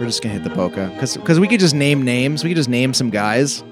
we're 0.00 0.06
just 0.06 0.22
gonna 0.22 0.34
hit 0.34 0.44
the 0.44 0.50
polka 0.50 0.90
because 0.94 1.16
because 1.16 1.40
we 1.40 1.48
could 1.48 1.60
just 1.60 1.74
name 1.74 2.02
names. 2.02 2.44
We 2.44 2.50
could 2.50 2.56
just 2.56 2.68
name 2.68 2.94
some 2.94 3.10
guys 3.10 3.62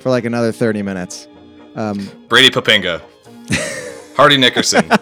for 0.00 0.10
like 0.10 0.24
another 0.24 0.52
thirty 0.52 0.82
minutes. 0.82 1.28
Um, 1.74 2.08
Brady 2.28 2.48
Poppinga, 2.48 3.02
Hardy 4.16 4.38
Nickerson, 4.38 4.88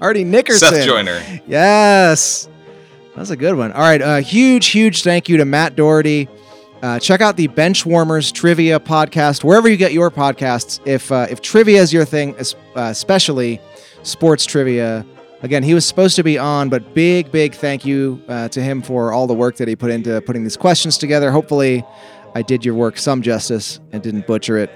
Hardy 0.00 0.24
Nickerson, 0.24 0.70
Seth 0.70 0.86
Joyner. 0.86 1.22
Yes, 1.46 2.48
that's 3.14 3.30
a 3.30 3.36
good 3.36 3.56
one. 3.56 3.72
All 3.72 3.80
right, 3.80 4.02
uh, 4.02 4.16
huge 4.16 4.66
huge 4.66 5.02
thank 5.02 5.28
you 5.28 5.36
to 5.38 5.44
Matt 5.44 5.76
Dougherty. 5.76 6.28
Uh, 6.82 6.98
check 6.98 7.20
out 7.20 7.36
the 7.36 7.48
Benchwarmers 7.48 8.32
Trivia 8.32 8.78
podcast 8.78 9.42
wherever 9.42 9.68
you 9.68 9.76
get 9.76 9.92
your 9.92 10.10
podcasts. 10.10 10.80
If 10.86 11.10
uh, 11.10 11.26
if 11.28 11.40
trivia 11.40 11.80
is 11.82 11.92
your 11.92 12.04
thing, 12.04 12.36
uh, 12.36 12.42
especially 12.76 13.60
sports 14.02 14.46
trivia. 14.46 15.04
Again, 15.40 15.62
he 15.62 15.72
was 15.72 15.86
supposed 15.86 16.16
to 16.16 16.24
be 16.24 16.36
on, 16.36 16.68
but 16.68 16.94
big, 16.94 17.30
big 17.30 17.54
thank 17.54 17.84
you 17.84 18.20
uh, 18.28 18.48
to 18.48 18.60
him 18.60 18.82
for 18.82 19.12
all 19.12 19.28
the 19.28 19.34
work 19.34 19.56
that 19.56 19.68
he 19.68 19.76
put 19.76 19.90
into 19.90 20.20
putting 20.22 20.42
these 20.42 20.56
questions 20.56 20.98
together. 20.98 21.30
Hopefully, 21.30 21.84
I 22.34 22.42
did 22.42 22.64
your 22.64 22.74
work 22.74 22.98
some 22.98 23.22
justice 23.22 23.78
and 23.92 24.02
didn't 24.02 24.26
butcher 24.26 24.58
it 24.58 24.70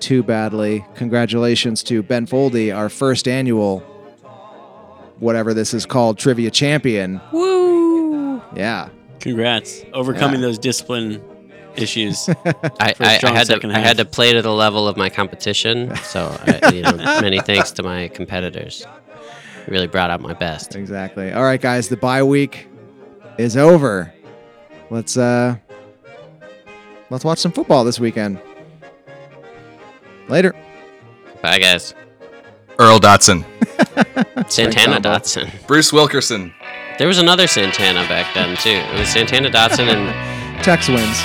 too 0.00 0.22
badly. 0.22 0.86
Congratulations 0.94 1.82
to 1.84 2.02
Ben 2.02 2.26
Foldy, 2.26 2.74
our 2.74 2.88
first 2.88 3.28
annual, 3.28 3.80
whatever 5.18 5.52
this 5.52 5.74
is 5.74 5.84
called, 5.84 6.18
trivia 6.18 6.50
champion. 6.50 7.20
Woo! 7.32 8.42
Yeah. 8.54 8.88
Congrats. 9.20 9.82
Overcoming 9.92 10.40
Yeah. 10.40 10.46
those 10.46 10.58
discipline 10.58 11.22
issues. 11.78 12.28
I, 12.80 12.94
For 12.94 13.02
a 13.04 13.06
I, 13.06 13.14
I 13.14 13.16
strong 13.18 13.34
had 13.34 13.46
to 13.46 13.52
second 13.54 13.72
I 13.72 13.78
had 13.78 13.96
to 13.98 14.04
play 14.04 14.32
to 14.32 14.42
the 14.42 14.52
level 14.52 14.86
of 14.88 14.96
my 14.96 15.08
competition. 15.10 15.94
So 15.96 16.36
I, 16.46 16.70
you 16.74 16.82
know, 16.82 16.96
many 16.96 17.40
thanks 17.40 17.70
to 17.72 17.82
my 17.82 18.08
competitors. 18.08 18.84
Really 19.68 19.86
brought 19.88 20.10
out 20.10 20.20
my 20.20 20.32
best. 20.32 20.76
Exactly. 20.76 21.32
All 21.32 21.42
right, 21.42 21.60
guys, 21.60 21.88
the 21.88 21.96
bye 21.96 22.22
week 22.22 22.68
is 23.38 23.56
over. 23.56 24.12
Let's 24.90 25.16
uh 25.16 25.56
let's 27.10 27.24
watch 27.24 27.38
some 27.38 27.52
football 27.52 27.84
this 27.84 27.98
weekend. 27.98 28.40
Later. 30.28 30.54
Bye, 31.42 31.58
guys. 31.58 31.94
Earl 32.78 32.98
Dotson, 32.98 33.44
Santana. 34.50 35.00
Dotson. 35.00 35.50
Bruce 35.66 35.92
Wilkerson. 35.92 36.52
There 36.98 37.08
was 37.08 37.18
another 37.18 37.46
Santana 37.46 38.00
back 38.08 38.34
then 38.34 38.56
too. 38.56 38.70
It 38.70 38.98
was 38.98 39.08
Santana 39.08 39.50
Dotson 39.50 39.88
and 39.88 40.64
Tex 40.64 40.88
wins. 40.88 41.20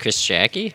Chris 0.00 0.16
Shackey. 0.16 0.72